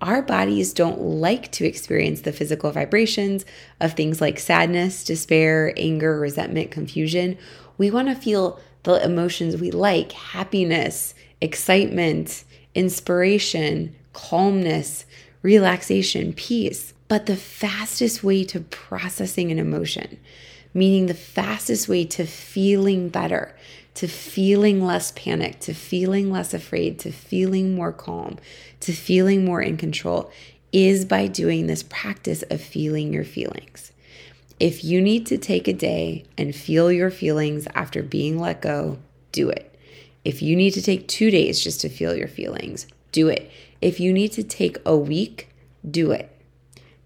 Our 0.00 0.22
bodies 0.22 0.72
don't 0.72 1.00
like 1.00 1.50
to 1.52 1.66
experience 1.66 2.20
the 2.20 2.32
physical 2.32 2.70
vibrations 2.70 3.44
of 3.80 3.94
things 3.94 4.20
like 4.20 4.38
sadness, 4.38 5.02
despair, 5.02 5.72
anger, 5.76 6.20
resentment, 6.20 6.70
confusion. 6.70 7.36
We 7.78 7.90
want 7.90 8.08
to 8.08 8.14
feel 8.14 8.60
the 8.84 9.04
emotions 9.04 9.56
we 9.56 9.72
like 9.72 10.12
happiness, 10.12 11.14
excitement, 11.40 12.44
inspiration, 12.74 13.94
calmness, 14.12 15.04
relaxation, 15.42 16.32
peace. 16.32 16.94
But 17.08 17.26
the 17.26 17.36
fastest 17.36 18.22
way 18.22 18.44
to 18.44 18.60
processing 18.60 19.50
an 19.50 19.58
emotion, 19.58 20.18
meaning 20.74 21.06
the 21.06 21.14
fastest 21.14 21.88
way 21.88 22.04
to 22.04 22.26
feeling 22.26 23.08
better, 23.08 23.54
to 23.94 24.06
feeling 24.06 24.84
less 24.84 25.12
panicked, 25.12 25.62
to 25.62 25.74
feeling 25.74 26.30
less 26.30 26.54
afraid, 26.54 26.98
to 27.00 27.10
feeling 27.10 27.74
more 27.74 27.92
calm, 27.92 28.38
to 28.80 28.92
feeling 28.92 29.44
more 29.44 29.60
in 29.60 29.76
control 29.76 30.30
is 30.72 31.04
by 31.04 31.26
doing 31.26 31.66
this 31.66 31.82
practice 31.82 32.42
of 32.50 32.60
feeling 32.60 33.12
your 33.12 33.24
feelings. 33.24 33.92
If 34.60 34.84
you 34.84 35.00
need 35.00 35.26
to 35.26 35.38
take 35.38 35.68
a 35.68 35.72
day 35.72 36.24
and 36.36 36.54
feel 36.54 36.90
your 36.92 37.10
feelings 37.10 37.66
after 37.74 38.02
being 38.02 38.38
let 38.38 38.60
go, 38.60 38.98
do 39.32 39.48
it. 39.48 39.74
If 40.24 40.42
you 40.42 40.56
need 40.56 40.72
to 40.72 40.82
take 40.82 41.08
two 41.08 41.30
days 41.30 41.62
just 41.62 41.80
to 41.82 41.88
feel 41.88 42.14
your 42.14 42.28
feelings, 42.28 42.86
do 43.12 43.28
it. 43.28 43.50
If 43.80 44.00
you 44.00 44.12
need 44.12 44.32
to 44.32 44.42
take 44.42 44.76
a 44.84 44.96
week, 44.96 45.48
do 45.88 46.10
it. 46.10 46.30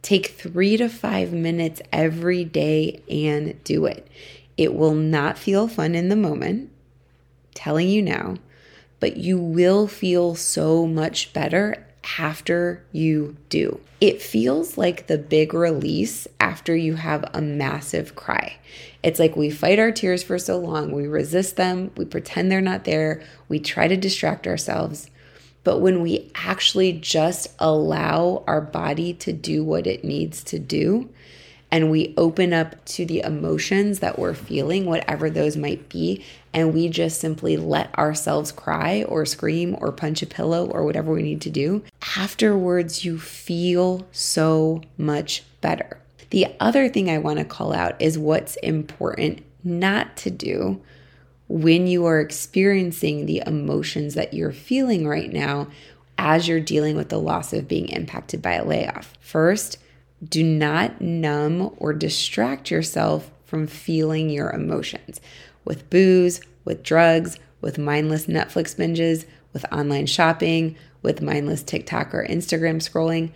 Take 0.02 0.26
three 0.26 0.76
to 0.76 0.88
five 0.88 1.32
minutes 1.32 1.80
every 1.92 2.44
day 2.44 3.02
and 3.08 3.62
do 3.62 3.86
it. 3.86 4.08
It 4.56 4.74
will 4.74 4.94
not 4.94 5.38
feel 5.38 5.68
fun 5.68 5.94
in 5.94 6.08
the 6.08 6.16
moment, 6.16 6.70
telling 7.54 7.88
you 7.88 8.02
now, 8.02 8.36
but 9.00 9.16
you 9.16 9.38
will 9.38 9.86
feel 9.86 10.34
so 10.34 10.86
much 10.86 11.32
better 11.32 11.86
after 12.18 12.84
you 12.92 13.36
do. 13.48 13.80
It 14.00 14.20
feels 14.20 14.76
like 14.76 15.06
the 15.06 15.18
big 15.18 15.54
release 15.54 16.26
after 16.40 16.74
you 16.74 16.94
have 16.94 17.24
a 17.32 17.40
massive 17.40 18.16
cry. 18.16 18.56
It's 19.02 19.20
like 19.20 19.36
we 19.36 19.50
fight 19.50 19.78
our 19.78 19.92
tears 19.92 20.22
for 20.24 20.38
so 20.38 20.58
long, 20.58 20.90
we 20.90 21.06
resist 21.06 21.56
them, 21.56 21.92
we 21.96 22.04
pretend 22.04 22.50
they're 22.50 22.60
not 22.60 22.84
there, 22.84 23.22
we 23.48 23.60
try 23.60 23.86
to 23.86 23.96
distract 23.96 24.46
ourselves. 24.46 25.08
But 25.64 25.78
when 25.78 26.02
we 26.02 26.30
actually 26.34 26.92
just 26.92 27.48
allow 27.58 28.42
our 28.46 28.60
body 28.60 29.14
to 29.14 29.32
do 29.32 29.62
what 29.62 29.86
it 29.86 30.04
needs 30.04 30.42
to 30.44 30.58
do, 30.58 31.08
and 31.70 31.90
we 31.90 32.12
open 32.18 32.52
up 32.52 32.84
to 32.84 33.06
the 33.06 33.20
emotions 33.20 34.00
that 34.00 34.18
we're 34.18 34.34
feeling, 34.34 34.84
whatever 34.84 35.30
those 35.30 35.56
might 35.56 35.88
be, 35.88 36.22
and 36.52 36.74
we 36.74 36.88
just 36.90 37.18
simply 37.18 37.56
let 37.56 37.96
ourselves 37.98 38.52
cry 38.52 39.04
or 39.04 39.24
scream 39.24 39.76
or 39.80 39.90
punch 39.90 40.20
a 40.20 40.26
pillow 40.26 40.66
or 40.66 40.84
whatever 40.84 41.12
we 41.12 41.22
need 41.22 41.40
to 41.40 41.50
do, 41.50 41.82
afterwards 42.18 43.06
you 43.06 43.18
feel 43.18 44.06
so 44.12 44.82
much 44.98 45.44
better. 45.62 45.98
The 46.28 46.48
other 46.60 46.90
thing 46.90 47.08
I 47.08 47.18
want 47.18 47.38
to 47.38 47.44
call 47.44 47.72
out 47.72 48.00
is 48.00 48.18
what's 48.18 48.56
important 48.56 49.42
not 49.64 50.16
to 50.18 50.30
do 50.30 50.82
when 51.52 51.86
you 51.86 52.06
are 52.06 52.18
experiencing 52.18 53.26
the 53.26 53.42
emotions 53.46 54.14
that 54.14 54.32
you're 54.32 54.52
feeling 54.52 55.06
right 55.06 55.30
now 55.30 55.68
as 56.16 56.48
you're 56.48 56.58
dealing 56.58 56.96
with 56.96 57.10
the 57.10 57.18
loss 57.18 57.52
of 57.52 57.68
being 57.68 57.90
impacted 57.90 58.40
by 58.40 58.54
a 58.54 58.64
layoff. 58.64 59.12
First, 59.20 59.76
do 60.26 60.42
not 60.42 61.02
numb 61.02 61.74
or 61.76 61.92
distract 61.92 62.70
yourself 62.70 63.30
from 63.44 63.66
feeling 63.66 64.30
your 64.30 64.50
emotions 64.50 65.20
with 65.66 65.90
booze, 65.90 66.40
with 66.64 66.82
drugs, 66.82 67.38
with 67.60 67.76
mindless 67.76 68.26
Netflix 68.26 68.74
binges, 68.74 69.26
with 69.52 69.70
online 69.70 70.06
shopping, 70.06 70.74
with 71.02 71.20
mindless 71.20 71.62
TikTok 71.62 72.14
or 72.14 72.26
Instagram 72.26 72.76
scrolling 72.76 73.30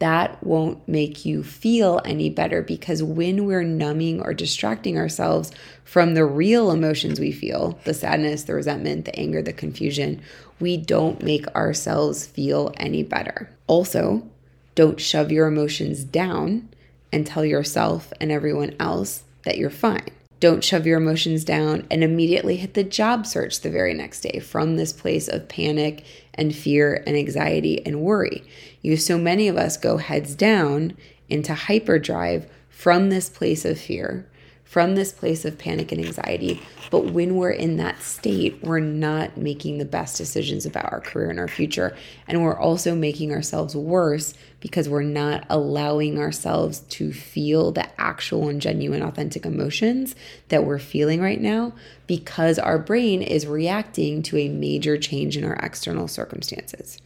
that 0.00 0.42
won't 0.42 0.86
make 0.88 1.24
you 1.24 1.44
feel 1.44 2.00
any 2.04 2.30
better 2.30 2.62
because 2.62 3.02
when 3.02 3.44
we're 3.44 3.62
numbing 3.62 4.20
or 4.22 4.34
distracting 4.34 4.98
ourselves 4.98 5.52
from 5.84 6.14
the 6.14 6.24
real 6.24 6.70
emotions 6.70 7.20
we 7.20 7.30
feel 7.30 7.78
the 7.84 7.94
sadness, 7.94 8.44
the 8.44 8.54
resentment, 8.54 9.04
the 9.04 9.16
anger, 9.16 9.42
the 9.42 9.52
confusion 9.52 10.20
we 10.58 10.76
don't 10.76 11.22
make 11.22 11.46
ourselves 11.54 12.26
feel 12.26 12.72
any 12.76 13.02
better. 13.02 13.50
Also, 13.66 14.26
don't 14.74 15.00
shove 15.00 15.30
your 15.30 15.46
emotions 15.46 16.04
down 16.04 16.68
and 17.12 17.26
tell 17.26 17.44
yourself 17.44 18.12
and 18.20 18.32
everyone 18.32 18.74
else 18.80 19.24
that 19.44 19.58
you're 19.58 19.70
fine. 19.70 20.10
Don't 20.40 20.64
shove 20.64 20.86
your 20.86 20.96
emotions 20.96 21.44
down 21.44 21.86
and 21.90 22.02
immediately 22.02 22.56
hit 22.56 22.72
the 22.72 22.82
job 22.82 23.26
search 23.26 23.60
the 23.60 23.70
very 23.70 23.92
next 23.92 24.22
day 24.22 24.38
from 24.40 24.76
this 24.76 24.92
place 24.92 25.28
of 25.28 25.48
panic 25.50 26.02
and 26.32 26.54
fear 26.54 27.02
and 27.06 27.14
anxiety 27.14 27.84
and 27.84 28.00
worry. 28.00 28.42
You 28.80 28.96
so 28.96 29.18
many 29.18 29.48
of 29.48 29.58
us 29.58 29.76
go 29.76 29.98
heads 29.98 30.34
down 30.34 30.96
into 31.28 31.52
hyperdrive 31.52 32.50
from 32.70 33.10
this 33.10 33.28
place 33.28 33.66
of 33.66 33.78
fear, 33.78 34.26
from 34.70 34.94
this 34.94 35.10
place 35.10 35.44
of 35.44 35.58
panic 35.58 35.90
and 35.90 36.00
anxiety. 36.04 36.62
But 36.92 37.06
when 37.06 37.34
we're 37.34 37.50
in 37.50 37.78
that 37.78 38.00
state, 38.02 38.62
we're 38.62 38.78
not 38.78 39.36
making 39.36 39.78
the 39.78 39.84
best 39.84 40.16
decisions 40.16 40.64
about 40.64 40.92
our 40.92 41.00
career 41.00 41.28
and 41.28 41.40
our 41.40 41.48
future. 41.48 41.96
And 42.28 42.40
we're 42.40 42.56
also 42.56 42.94
making 42.94 43.32
ourselves 43.32 43.74
worse 43.74 44.32
because 44.60 44.88
we're 44.88 45.02
not 45.02 45.44
allowing 45.50 46.20
ourselves 46.20 46.80
to 46.90 47.12
feel 47.12 47.72
the 47.72 48.00
actual 48.00 48.48
and 48.48 48.62
genuine, 48.62 49.02
authentic 49.02 49.44
emotions 49.44 50.14
that 50.50 50.64
we're 50.64 50.78
feeling 50.78 51.20
right 51.20 51.40
now 51.40 51.72
because 52.06 52.56
our 52.56 52.78
brain 52.78 53.22
is 53.22 53.48
reacting 53.48 54.22
to 54.22 54.36
a 54.36 54.48
major 54.48 54.96
change 54.96 55.36
in 55.36 55.42
our 55.42 55.56
external 55.56 56.06
circumstances. 56.06 56.98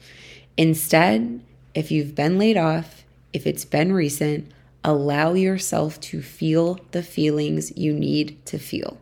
Instead, 0.59 1.41
if 1.75 1.91
you've 1.91 2.15
been 2.15 2.37
laid 2.37 2.59
off, 2.59 3.05
if 3.33 3.47
it's 3.47 3.65
been 3.65 3.91
recent, 3.91 4.53
allow 4.85 5.33
yourself 5.33 5.99
to 5.99 6.21
feel 6.21 6.79
the 6.91 7.03
feelings 7.03 7.77
you 7.77 7.93
need 7.93 8.45
to 8.47 8.59
feel. 8.59 8.99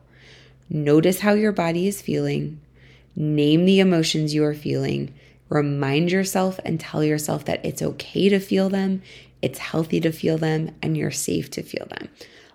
Notice 0.71 1.21
how 1.21 1.35
your 1.35 1.53
body 1.53 1.87
is 1.89 2.01
feeling. 2.01 2.61
Name 3.17 3.65
the 3.65 3.81
emotions 3.81 4.33
you 4.33 4.45
are 4.45 4.55
feeling. 4.55 5.13
Remind 5.49 6.11
yourself 6.11 6.59
and 6.65 6.81
tell 6.81 7.05
yourself 7.05 7.45
that 7.45 7.65
it's 7.65 7.83
okay 7.83 8.31
to 8.31 8.39
feel 8.39 8.71
them, 8.71 9.03
it's 9.43 9.59
healthy 9.59 10.01
to 10.01 10.13
feel 10.13 10.39
them, 10.39 10.75
and 10.81 10.97
you're 10.97 11.11
safe 11.11 11.51
to 11.51 11.63
feel 11.63 11.87
them. 11.91 12.09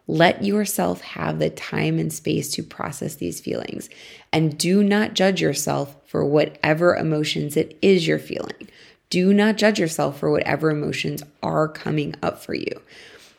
Let 0.08 0.44
yourself 0.44 1.02
have 1.02 1.38
the 1.38 1.50
time 1.50 2.00
and 2.00 2.12
space 2.12 2.50
to 2.54 2.64
process 2.64 3.16
these 3.16 3.42
feelings. 3.42 3.90
And 4.32 4.58
do 4.58 4.82
not 4.82 5.14
judge 5.14 5.42
yourself 5.42 5.98
for 6.06 6.24
whatever 6.24 6.96
emotions 6.96 7.58
it 7.58 7.78
is 7.82 8.08
you're 8.08 8.18
feeling. 8.18 8.70
Do 9.10 9.34
not 9.34 9.58
judge 9.58 9.80
yourself 9.80 10.18
for 10.18 10.32
whatever 10.32 10.70
emotions 10.70 11.24
are 11.44 11.68
coming 11.68 12.16
up 12.24 12.42
for 12.42 12.54
you. 12.54 12.82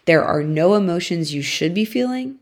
There 0.08 0.24
are 0.24 0.42
no 0.42 0.74
emotions 0.74 1.34
you 1.34 1.42
should 1.42 1.74
be 1.74 1.84
feeling. 1.84 2.36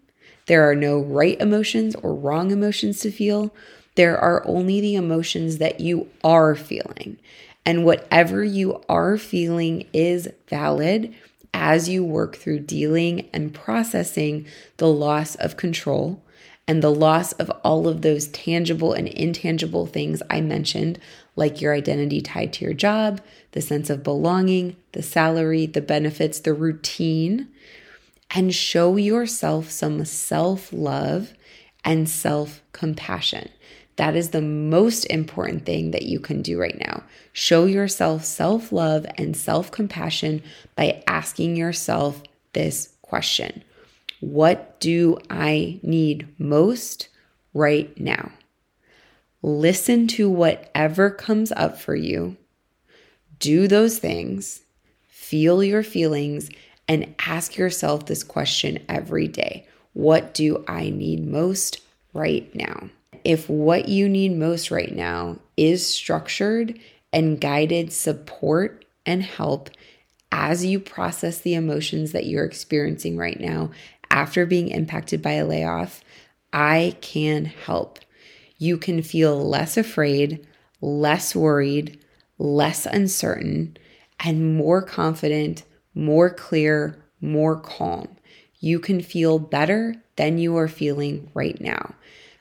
There 0.46 0.70
are 0.70 0.76
no 0.76 1.00
right 1.00 1.36
emotions 1.40 1.96
or 1.96 2.14
wrong 2.14 2.52
emotions 2.52 3.00
to 3.00 3.10
feel. 3.10 3.52
There 3.96 4.16
are 4.16 4.46
only 4.46 4.80
the 4.80 4.94
emotions 4.94 5.58
that 5.58 5.80
you 5.80 6.08
are 6.22 6.54
feeling. 6.54 7.18
And 7.64 7.84
whatever 7.84 8.44
you 8.44 8.84
are 8.88 9.18
feeling 9.18 9.88
is 9.92 10.28
valid 10.48 11.12
as 11.52 11.88
you 11.88 12.04
work 12.04 12.36
through 12.36 12.60
dealing 12.60 13.28
and 13.32 13.52
processing 13.52 14.46
the 14.76 14.86
loss 14.86 15.34
of 15.34 15.56
control 15.56 16.22
and 16.68 16.84
the 16.84 16.94
loss 16.94 17.32
of 17.32 17.50
all 17.64 17.88
of 17.88 18.02
those 18.02 18.28
tangible 18.28 18.92
and 18.92 19.08
intangible 19.08 19.86
things 19.86 20.22
I 20.30 20.40
mentioned, 20.40 21.00
like 21.36 21.60
your 21.60 21.74
identity 21.74 22.20
tied 22.20 22.52
to 22.54 22.64
your 22.64 22.74
job, 22.74 23.20
the 23.52 23.60
sense 23.60 23.90
of 23.90 24.02
belonging, 24.02 24.76
the 24.92 25.02
salary, 25.02 25.66
the 25.66 25.82
benefits, 25.82 26.40
the 26.40 26.54
routine, 26.54 27.48
and 28.30 28.54
show 28.54 28.96
yourself 28.96 29.70
some 29.70 30.04
self 30.04 30.72
love 30.72 31.34
and 31.84 32.08
self 32.08 32.62
compassion. 32.72 33.50
That 33.96 34.16
is 34.16 34.30
the 34.30 34.42
most 34.42 35.04
important 35.04 35.64
thing 35.64 35.92
that 35.92 36.02
you 36.02 36.20
can 36.20 36.42
do 36.42 36.60
right 36.60 36.78
now. 36.78 37.04
Show 37.32 37.64
yourself 37.64 38.24
self 38.24 38.72
love 38.72 39.06
and 39.16 39.36
self 39.36 39.70
compassion 39.70 40.42
by 40.74 41.02
asking 41.06 41.56
yourself 41.56 42.22
this 42.52 42.94
question 43.02 43.62
What 44.20 44.80
do 44.80 45.18
I 45.30 45.80
need 45.82 46.28
most 46.38 47.08
right 47.54 47.98
now? 48.00 48.32
Listen 49.46 50.08
to 50.08 50.28
whatever 50.28 51.08
comes 51.08 51.52
up 51.52 51.78
for 51.78 51.94
you. 51.94 52.36
Do 53.38 53.68
those 53.68 53.98
things, 53.98 54.62
feel 55.06 55.62
your 55.62 55.82
feelings, 55.82 56.50
and 56.88 57.14
ask 57.24 57.56
yourself 57.56 58.06
this 58.06 58.24
question 58.24 58.84
every 58.88 59.28
day 59.28 59.66
What 59.92 60.34
do 60.34 60.64
I 60.66 60.90
need 60.90 61.24
most 61.24 61.80
right 62.12 62.52
now? 62.54 62.90
if 63.26 63.48
what 63.48 63.88
you 63.88 64.08
need 64.08 64.36
most 64.36 64.70
right 64.70 64.94
now 64.94 65.36
is 65.56 65.84
structured 65.84 66.78
and 67.12 67.40
guided 67.40 67.92
support 67.92 68.84
and 69.04 69.20
help 69.20 69.68
as 70.30 70.64
you 70.64 70.78
process 70.78 71.40
the 71.40 71.54
emotions 71.54 72.12
that 72.12 72.26
you're 72.26 72.44
experiencing 72.44 73.16
right 73.16 73.40
now 73.40 73.68
after 74.12 74.46
being 74.46 74.68
impacted 74.68 75.22
by 75.22 75.32
a 75.32 75.44
layoff, 75.44 76.04
I 76.52 76.94
can 77.00 77.46
help. 77.46 77.98
You 78.58 78.78
can 78.78 79.02
feel 79.02 79.48
less 79.48 79.76
afraid, 79.76 80.46
less 80.80 81.34
worried, 81.34 81.98
less 82.38 82.86
uncertain, 82.86 83.76
and 84.20 84.56
more 84.56 84.82
confident, 84.82 85.64
more 85.94 86.30
clear, 86.30 87.02
more 87.20 87.58
calm. 87.58 88.08
You 88.60 88.80
can 88.80 89.00
feel 89.00 89.38
better 89.38 89.94
than 90.16 90.38
you 90.38 90.56
are 90.56 90.68
feeling 90.68 91.30
right 91.34 91.60
now. 91.60 91.94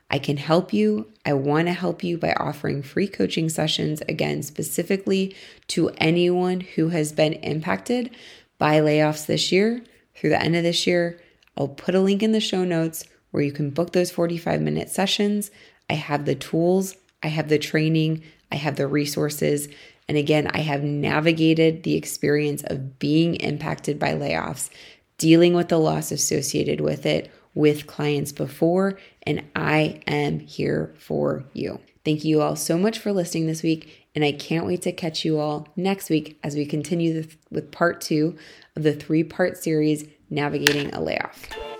I 0.09 0.19
can 0.19 0.37
help 0.37 0.71
you. 0.71 1.11
I 1.25 1.33
want 1.33 1.67
to 1.67 1.73
help 1.73 2.03
you 2.03 2.17
by 2.17 2.33
offering 2.33 2.83
free 2.83 3.07
coaching 3.07 3.49
sessions, 3.49 4.01
again, 4.07 4.43
specifically 4.43 5.35
to 5.69 5.89
anyone 5.97 6.61
who 6.61 6.89
has 6.89 7.11
been 7.11 7.33
impacted 7.33 8.15
by 8.57 8.79
layoffs 8.79 9.25
this 9.25 9.51
year 9.51 9.83
through 10.15 10.29
the 10.29 10.41
end 10.41 10.55
of 10.55 10.63
this 10.63 10.85
year. 10.87 11.19
I'll 11.57 11.67
put 11.67 11.95
a 11.95 11.99
link 11.99 12.21
in 12.21 12.31
the 12.31 12.39
show 12.39 12.63
notes 12.63 13.03
where 13.31 13.43
you 13.43 13.51
can 13.51 13.71
book 13.71 13.91
those 13.91 14.11
45 14.11 14.61
minute 14.61 14.89
sessions. 14.89 15.51
I 15.89 15.93
have 15.93 16.25
the 16.25 16.35
tools, 16.35 16.95
I 17.23 17.27
have 17.27 17.49
the 17.49 17.59
training, 17.59 18.23
I 18.51 18.55
have 18.55 18.75
the 18.75 18.87
resources. 18.87 19.67
And 20.07 20.17
again, 20.17 20.49
I 20.53 20.59
have 20.59 20.83
navigated 20.83 21.83
the 21.83 21.95
experience 21.95 22.63
of 22.63 22.99
being 22.99 23.35
impacted 23.35 23.97
by 23.97 24.13
layoffs, 24.13 24.69
dealing 25.17 25.53
with 25.53 25.69
the 25.69 25.79
loss 25.79 26.11
associated 26.11 26.81
with 26.81 27.05
it 27.05 27.31
with 27.55 27.87
clients 27.87 28.31
before, 28.33 28.99
and 29.23 29.43
I 29.55 30.01
am 30.05 30.39
here 30.39 30.93
for 30.99 31.45
you. 31.53 31.79
Thank 32.03 32.23
you 32.23 32.41
all 32.41 32.55
so 32.55 32.77
much 32.77 32.99
for 32.99 33.11
listening 33.11 33.47
this 33.47 33.63
week, 33.63 34.09
and 34.13 34.23
I 34.23 34.33
can't 34.33 34.65
wait 34.65 34.83
to 34.83 34.91
catch 34.91 35.25
you 35.25 35.39
all 35.39 35.67
next 35.75 36.09
week 36.09 36.37
as 36.43 36.55
we 36.55 36.65
continue 36.65 37.25
with 37.49 37.71
part 37.71 38.01
two 38.01 38.37
of 38.75 38.83
the 38.83 38.93
three 38.93 39.23
part 39.23 39.57
series, 39.57 40.05
Navigating 40.29 40.93
a 40.93 41.01
Layoff. 41.01 41.74